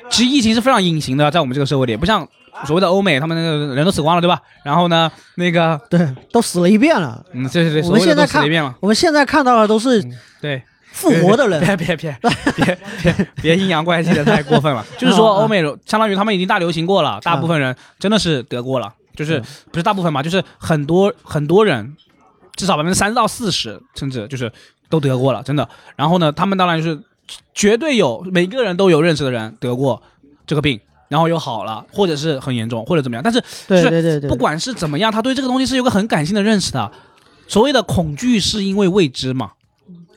[0.09, 2.27] 其实疫情是非常隐形的，在我们这个社会里，不像
[2.65, 4.41] 所谓的欧美，他们那个人都死光了，对吧？
[4.63, 7.23] 然后呢，那个对，都死了一遍了。
[7.33, 10.03] 嗯，对对对，我们现在看一遍了，我们现在看到的都是
[10.41, 10.61] 对。
[10.93, 12.15] 复活的人，别别别
[12.55, 14.85] 别别别阴阳怪气的太过分了。
[14.95, 21.97] 就是说，欧美相当于他们已经大流行过了，大部分人真的是得过了，就是嗯不是大部分嘛，就是很多很多人，
[22.55, 24.51] 至少百分之三十到四十，甚至就是
[24.87, 25.67] 都得过了，真的。
[25.95, 26.99] 然后呢，他们当然就是
[27.55, 29.99] 绝对有每个人都有认识的人得过
[30.45, 30.79] 这个病，
[31.13, 33.21] 然后又好了，或者是很严重，或者怎么样。
[33.23, 36.91] 但是是对对对对，不管是怎么样，他对这个东西是有个很感性的认识的。
[37.47, 39.51] 所谓的恐惧是因为未知嘛，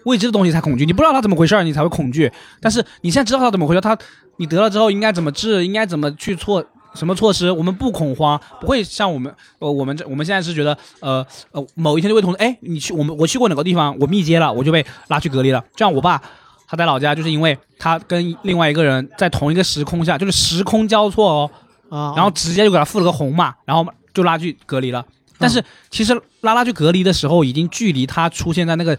[0.04, 2.32] 未知的东西才恐惧，你不知道它怎么回事儿，你才会恐惧。
[2.62, 3.94] 但是你现在知道它怎么回事，它
[4.38, 16.22] 你得了之后应该怎么治，应该怎么去措什么措施，我们不恐慌，不会像我们呃我们这我们现在是觉得呃呃某一天就会同事哎你去我们我去过哪个地方我密接了我就被拉去隔离了，就像我爸。
[16.66, 21.50] 他在老家，就是因为他跟另外一个人在同一个时空下，就是时空交错哦，
[21.90, 25.04] 啊，然后直接就给他付了个红码，然后就拉去隔离了。
[25.38, 28.98] 但是其实拉拉去隔离的时候，已经距离他出现在那个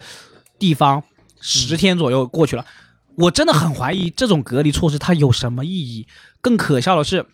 [0.58, 1.02] 地方
[1.40, 2.64] 十天左右过去了。
[3.16, 6.06] 我真的很怀疑这种隔离措施它有什么意义。
[6.40, 7.26] 更可笑的是，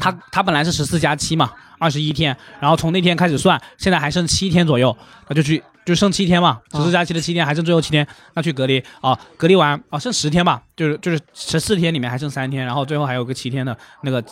[0.00, 4.96] 他他本来是十四加七嘛，二十一天，然后从那天开始算，现在还剩七天左右，
[5.28, 8.82] 他就去就剩七天嘛，十四加七的七天，还剩最后七天，那去隔离。
[9.00, 14.22] 啊，隔离完啊，剩十天吧，就是就是十四天里面还剩三天，然后最后还有个七天的那个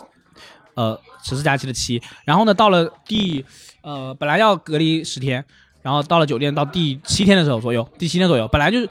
[0.73, 3.45] 呃十四加七的七，然后呢到了第
[3.81, 5.45] 呃本来要隔离十天，
[5.81, 8.85] 然后到了酒店到第七天的时候左右，第七天左右，本来就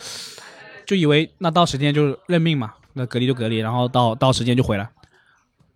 [0.87, 4.89] 就以为那到十天就是认命嘛，那隔离就隔离，然后到到时间就回来。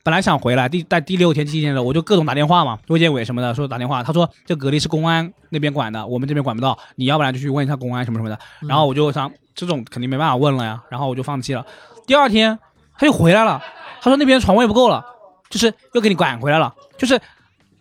[0.09, 8.39] 本来想回来，第在第六天、第七天的时候，我就各种打电话嘛，卫健委什么的，说打电话，他说这隔离是公安那边管的，我们这边管不到，你要不然就去问一下公安什么什么的。
[8.61, 11.63] 然后我就想，这种肯定没办法问了呀，然后我就放弃了。
[12.07, 12.59] 第二天
[12.97, 13.63] 他又回来了。
[14.01, 15.05] 他说那边床位不够了，
[15.51, 16.75] 就是又给你赶回来了。
[16.97, 17.21] 就是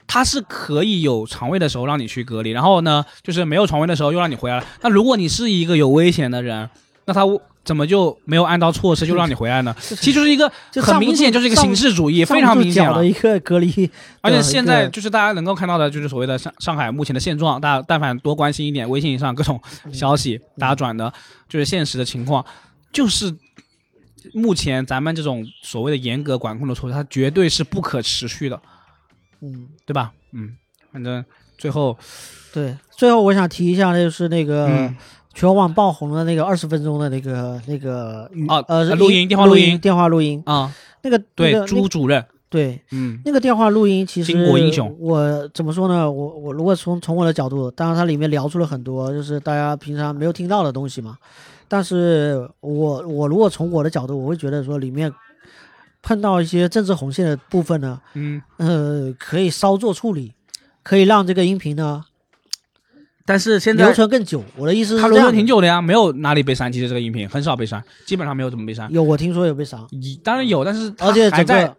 [0.05, 4.65] 他是可以有床位的时候让你去隔离，然后呢，就是没有床位的时候又让你回来了。
[4.82, 6.69] 那如果你是一个有危险的人，
[7.08, 7.22] 那他
[7.64, 9.76] 怎么就没有按照措施就让你回来呢？
[9.80, 13.05] 其实就是一个很明显就是一个形式主义，非常明显的。
[13.05, 13.68] 一个隔离，
[14.22, 19.60] 而且呃现在就是大家能够看到的，就是所谓的上上海目前的现状，大家但凡多关心一点微信上各种
[19.91, 21.12] 消息，大家转的
[21.49, 22.45] 就是现实的情况，
[22.91, 23.34] 就是
[24.34, 28.62] 目前咱们这种所谓的严格管控的措施，它绝对是不可持续的，
[29.41, 30.12] 嗯，对吧？
[30.34, 30.55] 嗯，
[30.91, 31.24] 反正
[31.58, 31.97] 最后，
[32.53, 32.78] 对。
[32.95, 34.95] 最后我想提一下，就是那个嗯
[35.38, 40.73] 全网爆红的那个二十分钟的那个那个语哦呃录音电话录录音电话录音，啊、
[41.03, 43.21] 那个对那个朱主任，对嗯。
[43.23, 44.97] 那个电话录音，其实巾帼英雄。
[44.99, 46.11] 我怎么说呢？
[46.11, 51.15] 我我如果从从我的角度，当然它里面聊出了很多就是大家平常没有听到的东西嘛。
[51.67, 55.13] 但是我我如果从我的角度，我会觉得说里面
[56.01, 60.33] 碰到一些政治红线的部分呢，嗯，呃，可以稍作处理，
[60.81, 62.03] 可以让这个音频呢
[63.28, 64.41] 但是现留在存更久。
[64.55, 68.89] 我的意思是他留存这样的挺久的呀，没有哪里被删，其实这个音频很少被删，基本上没有怎么被删。
[68.93, 71.75] 有我听说有被删，一当然有，但是而且整还在个，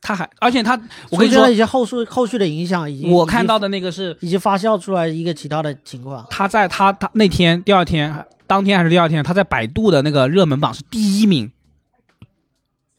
[0.00, 0.80] 他还，而且他，
[1.10, 6.26] 我跟你说一，些后续后续的影响，已经我看到的的那个是已经发酵出来一个其他的情况。
[6.30, 11.52] 他在他他那天第二天当天还是第二天，他在百度的那个热门榜是第一名。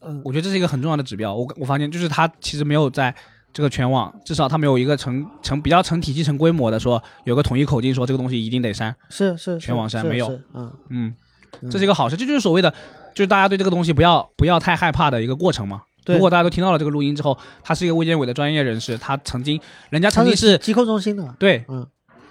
[0.02, 1.34] 嗯我觉得这是一个很重要的指标。
[1.34, 3.14] 我我发现就是他其实没有在
[3.52, 8.94] 这个全网，至少他没有一个成成比较成体系、成规模的说有个统一口径，说这个东西一定得删。
[9.08, 11.14] 是是全网删没有，嗯，嗯，
[11.60, 11.70] 嗯。
[11.70, 12.70] 这是一个好事，这就是所谓的，
[13.14, 15.82] 就是大家对这个东西不要不要太害怕的一个过程嘛。
[16.04, 16.14] 对。
[16.14, 21.86] 如果大家都听到了这个录音之后，他是一个卫健委的专业人士，他曾经人家曾经是疾控中心的，对，嗯，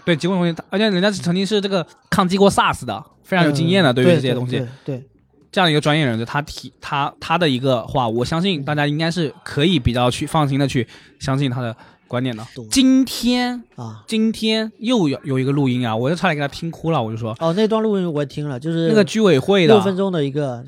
[0.05, 5.08] 对疾控中心，而且人家是曾经是这个抗击过 SARS 的，非常有经验的，对于对这些东西，对对，
[5.51, 10.87] 这样一个专业人士，他提他他的一个话，我相信大家应该是可以比较去放心的去
[11.19, 11.75] 相信他的
[12.07, 12.45] 观点的。
[12.69, 14.03] 今天啊。
[14.07, 20.63] 今天又有有一个录音啊，我就差点给他听哭了，我就说哦，那段录音我也听了，就是那个居委会的六分钟的一个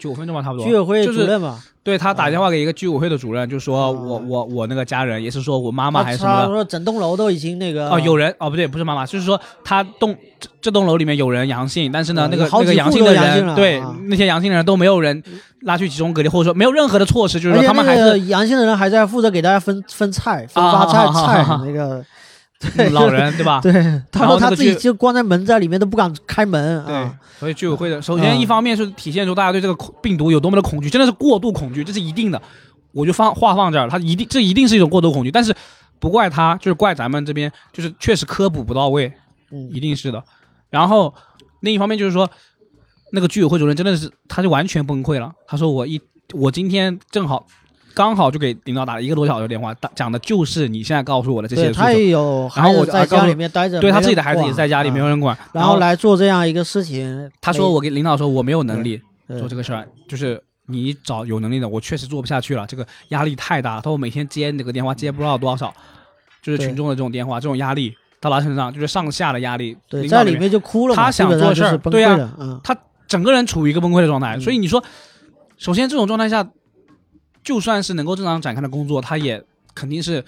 [0.00, 0.66] 九分钟吧，差不多。
[0.66, 6.46] 居委会主任嘛，对他打电话给一个居委会的主任，就说我我我那个家人，也是说我妈妈还是什么的。
[6.46, 15.22] 说整栋楼都已经那个哦，有人哦，不对，不是妈妈，就是说他栋这这栋楼里面有人阳性，但是呢，那个那个阳性的人，对那些阳性的人都没有人
[15.60, 22.02] 拉去集中隔离，或者说没有任何的措施，就是说他们还是阳性的人还在负责给大家分分菜、分发菜啊菜啊啊那个，
[22.92, 23.60] 老人，对吧？
[23.62, 23.72] 对，
[24.12, 32.40] 他说他自己就关在门在里面都不敢开门对啊，，所以居委会的，首先嗯一方面是体现出大家对这个恐病毒有多么的恐惧，真的是过度恐惧，这是一定的。
[32.92, 35.54] 我就放话放这儿，他一定这一定是一种过度恐惧，但是
[35.98, 39.12] 不怪他，就是怪咱们这边，就是确实科普不到位，
[39.52, 40.22] 嗯一定是的。
[40.70, 41.14] 然后
[41.60, 42.28] 另一方面就是说，
[43.12, 45.32] 那个居委会主任真的是，他就完全崩溃了。
[45.46, 46.00] 他说我一
[46.32, 47.46] 我今天正好
[47.94, 51.82] 刚好就给领导打了一个多小时的电话，打讲的就是你现在告诉我的这些对诉求。
[51.82, 55.36] 他也有然后我在家里面待着，对他自己的孩子也在家里，啊没有人管。
[55.52, 59.00] 然后来做这样一个事情，他说我给领导说我没有能力
[59.38, 63.80] 做这个事儿，就是你找有能力的，我确实做不下去了，这个压力太大了。
[63.80, 65.72] 他说我每天接那个电话接不知道多少，
[66.42, 69.76] 就是群众的这种电话，这种压力到他身上就是上下的压力。
[70.08, 72.76] 在里面就哭了，他想做事儿就是对啊溃了，嗯，他
[73.08, 74.36] 整个人处于一个崩溃的状态。
[74.36, 74.82] 嗯所以你说，
[75.58, 76.46] 首先这种状态下，
[77.42, 79.42] 就算是能够正常展开的工作，他也
[79.74, 80.24] 肯定是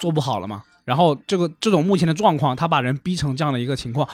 [0.00, 0.62] 做不好了嘛。
[0.84, 4.08] 然后这个这种目前的状况，他把人逼成这样的一个情况，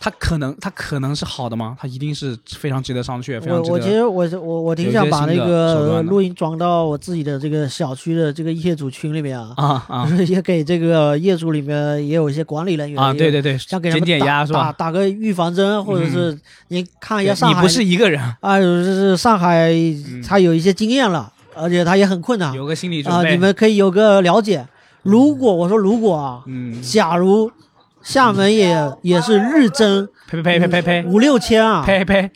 [0.00, 1.76] 他可能他可能是好的吗？
[1.78, 3.74] 他一定是非常值得商榷，非我常值得。
[3.74, 11.76] 我其实我我我挺想把那个录音装到我自己的这个小区的这个业主群里面啊，啊啊也给这个业主里面
[12.08, 13.12] 也有一些管理人员啊！
[13.12, 14.72] 对对对，减想给他们打减压是吧？
[14.72, 16.38] 打打个预防针，或者是
[16.68, 19.70] 你看一下上海，你不是一个人，啊，就是上海
[20.26, 21.30] 他有一些经验了，
[21.60, 23.32] 而且他也很困难有个心理准啊，备。
[23.32, 24.66] 你们可以有个了解。
[25.02, 27.50] 如果我说如果啊，嗯，假如
[28.02, 32.30] 厦门也也是日增呸呸呸呸呸五六千啊，呸呸，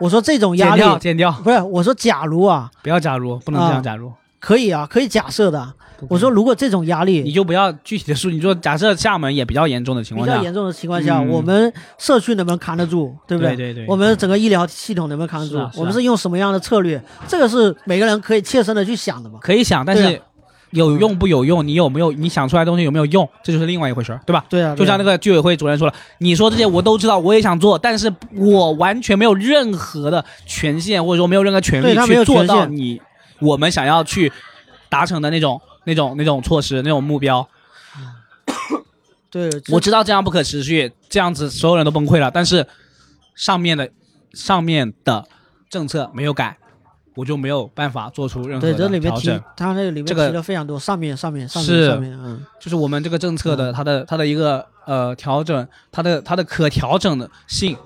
[0.00, 4.12] 我说这种压力减掉不是我说假如啊，不要假如，不能这啊样假如。
[4.40, 5.74] 可以啊，可以假设的。
[6.08, 15.58] 我说如果这种压力你就不要具体的数，你说假设厦门也比较严重的情况下，比较严重的情况下，嗯我们社区能不能扛得住，对不对对对我们整个医疗系统能不能扛得住？
[15.58, 16.98] 啊啊我们是用什么样的策略？
[17.28, 19.38] 这个是每个人可以切身的去想的嘛。
[19.42, 20.18] 可以想，但是
[20.70, 24.42] 有用不有用，你有没有你想出来的东西有没有用，这就是另外一回事儿，对吧？
[24.48, 33.02] 对啊，就像那个个居委会主任说了，你说这些我都知道，我也想做，但是我完全没有任何的权限，或者说没有任何权利去做到你
[33.40, 34.32] 我们想要去
[34.88, 37.48] 达成的那种、那种、那种措施、那种目标。
[39.30, 42.66] 对，我知道这样不可持续，这样子所有人都崩溃了，但是
[43.36, 43.88] 上面的
[44.32, 45.24] 上面的
[45.68, 46.58] 政策没有改，
[47.14, 49.44] 我就没有办法做出任何对，这的里面提调整。
[49.56, 57.76] 他那里面提了非常多，上面上面上面是上面，嗯，就是我们这个政策的它的它的一个呃调整，它的它的可调整的性，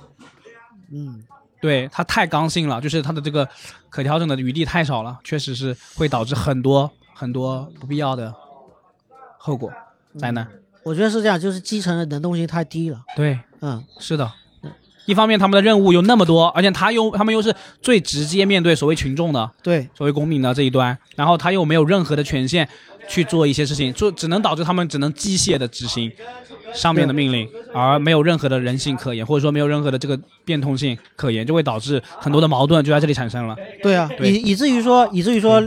[0.91, 1.23] 嗯，
[1.65, 3.49] 对它太刚性了，就是它的这个
[3.89, 8.35] 可调整的余地太少了，确实是会导致很多很多不必要的
[9.39, 9.73] 后果
[10.19, 10.47] 灾难。
[10.83, 14.31] 我觉得是这样，就是基层的能动性太低了，对，嗯，是的。
[15.07, 22.69] 一方面，他们的任务有那么多，而且他又他们又是最直接面对所谓群众的，对，所谓公民的这一端，然后他又没有任何的权限
[23.09, 26.11] 去做一些事情，做只能导致他们只能机械的执行
[26.73, 33.57] 上面的命令，而没有任何的人性可言，或者说没有任何的这个变通性可言，就会导致很多的矛盾就在这里产生了。
[33.83, 34.33] 对啊，对。
[34.33, 35.63] 以以至于说，以至于说，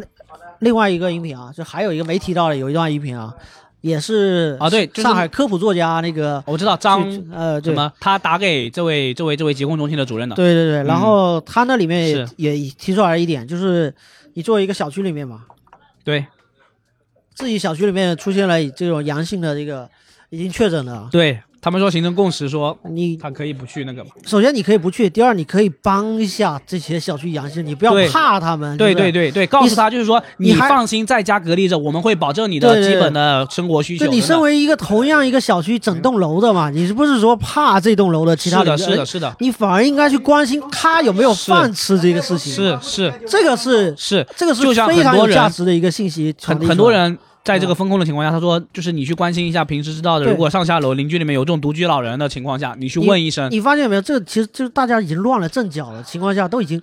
[0.60, 3.34] 另外一个音频啊，就还有一个没提到的，有一段音频啊，
[3.82, 7.72] 也是啊对就是上海科普作家那个我知道张呃对。
[7.72, 12.30] 什么，他打给这位这位这位疾控中心的主任的，对对对，然后他那里面也是。
[12.36, 13.94] 也提出来一点，就是
[14.34, 15.44] 你作为一个小区里面嘛，
[16.04, 16.26] 对
[17.38, 19.88] 自己小区里面出现了这种阳性的这个
[20.32, 24.10] 已经确诊了，对，他们说形成共识，说你他可以不去那个嘛。
[24.26, 29.12] 首先你可以不去，第二你可以帮一下这些小区阳性，你不要对怕他们，对不对？
[29.12, 34.16] 对对对，告诉他就是说，你放心在家隔离着，我们会保证你的基本的生活需求就的。
[34.16, 41.50] 你身为一个同样一个小区整栋楼的嘛，你是不是说怕这栋楼的其他是的，是的，是的，你反而应该去关心他有没有是。
[41.52, 43.14] 饭吃这个事情。，是是。
[43.28, 46.70] 这个是是，这个是就像非常有人价值的一个信息传很递出来。
[46.70, 47.18] 很多人
[47.48, 54.02] 在这个嗯风控的情况下，他说就是你去关心一下平时知道的，如果上下楼邻居里面有这种独居老人的情况下，你去问一声，你发现没有？
[54.02, 56.82] 这个其实就是大家已经乱了阵脚的情况下，都已经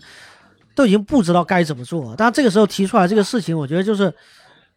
[0.75, 2.15] 都已经不知道该怎么做。
[2.17, 4.13] 但这个时候提出来这个事情，我觉得就是，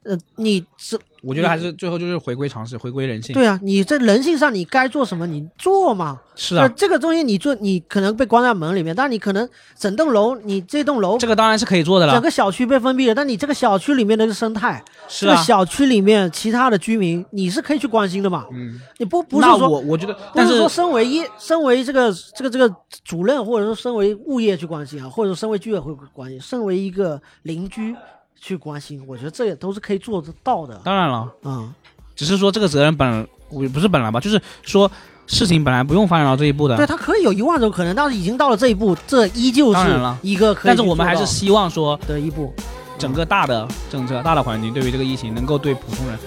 [0.08, 3.34] 呃，你这我觉得还是最后就是回归常识，回归人性。
[3.34, 6.20] 对啊，你在人性上你该做什么你做嘛。
[6.36, 12.22] 是啊，这个东西你做，你可能被关在门里面，但你可能整栋楼，你这栋楼这个当然是可以做的了整。
[12.22, 18.46] 个小区被封闭了，但你这个小区里面的生态，这个小区里面其他的居民，你是可以去关心的嘛？
[18.54, 27.96] 嗯，你不不是说我我觉得，但是是说身为一，身为这个这个这个主任，或者说身为物业去关心啊，或者说身为居委会关心，身为一个邻居
[28.40, 30.80] 去关心，我觉得这也都是可以做得到的。
[30.84, 31.74] 当然了，嗯，
[32.16, 34.90] 只是说这个责任本我不是本来吧，就是说
[35.26, 36.78] 事情本来不用发展到这一步的。
[36.78, 42.54] 对，他可以有一万种可能，但是已经到了这一步，这依旧是一个可以但是我们还是希望说，的一步。
[43.00, 46.18] 整个大的政策、大的环境对于这个疫情能够对普通人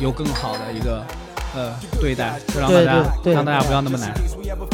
[0.00, 1.06] 有更好的一个
[1.54, 2.92] 呃对待，就让大家
[3.22, 4.12] 对对让大家不要那么难。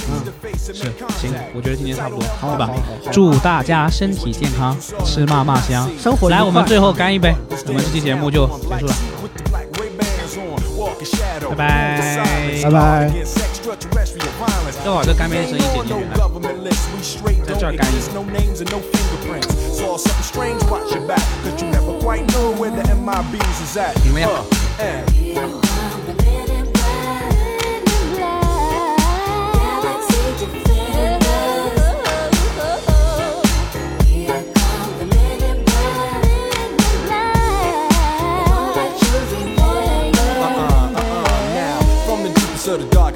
[0.08, 0.22] 嗯，
[0.58, 0.74] 是，
[1.18, 2.70] 行，我觉得今天差不多，好对吧？
[3.12, 5.88] 祝大家身体健康，吃嘛嘛香。
[5.88, 7.34] 来，生活愉快我们最后干一杯，
[7.66, 8.94] 我们这期节目就结束了。
[11.50, 12.24] 拜拜
[12.62, 13.10] 拜拜。
[14.82, 16.16] 正好这干杯的声音剪进去的。
[17.44, 18.70] 在这儿干一个 No names and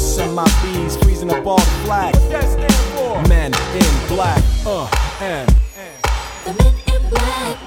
[0.00, 4.88] MIBs freezing up all the flag what that stand for men in black uh
[5.20, 5.48] and
[6.44, 7.58] The men in black.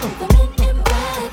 [0.00, 1.32] The men in black.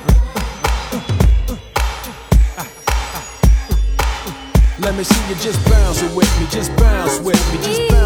[4.79, 7.94] Let me see you just bounce with me, just bounce with me, just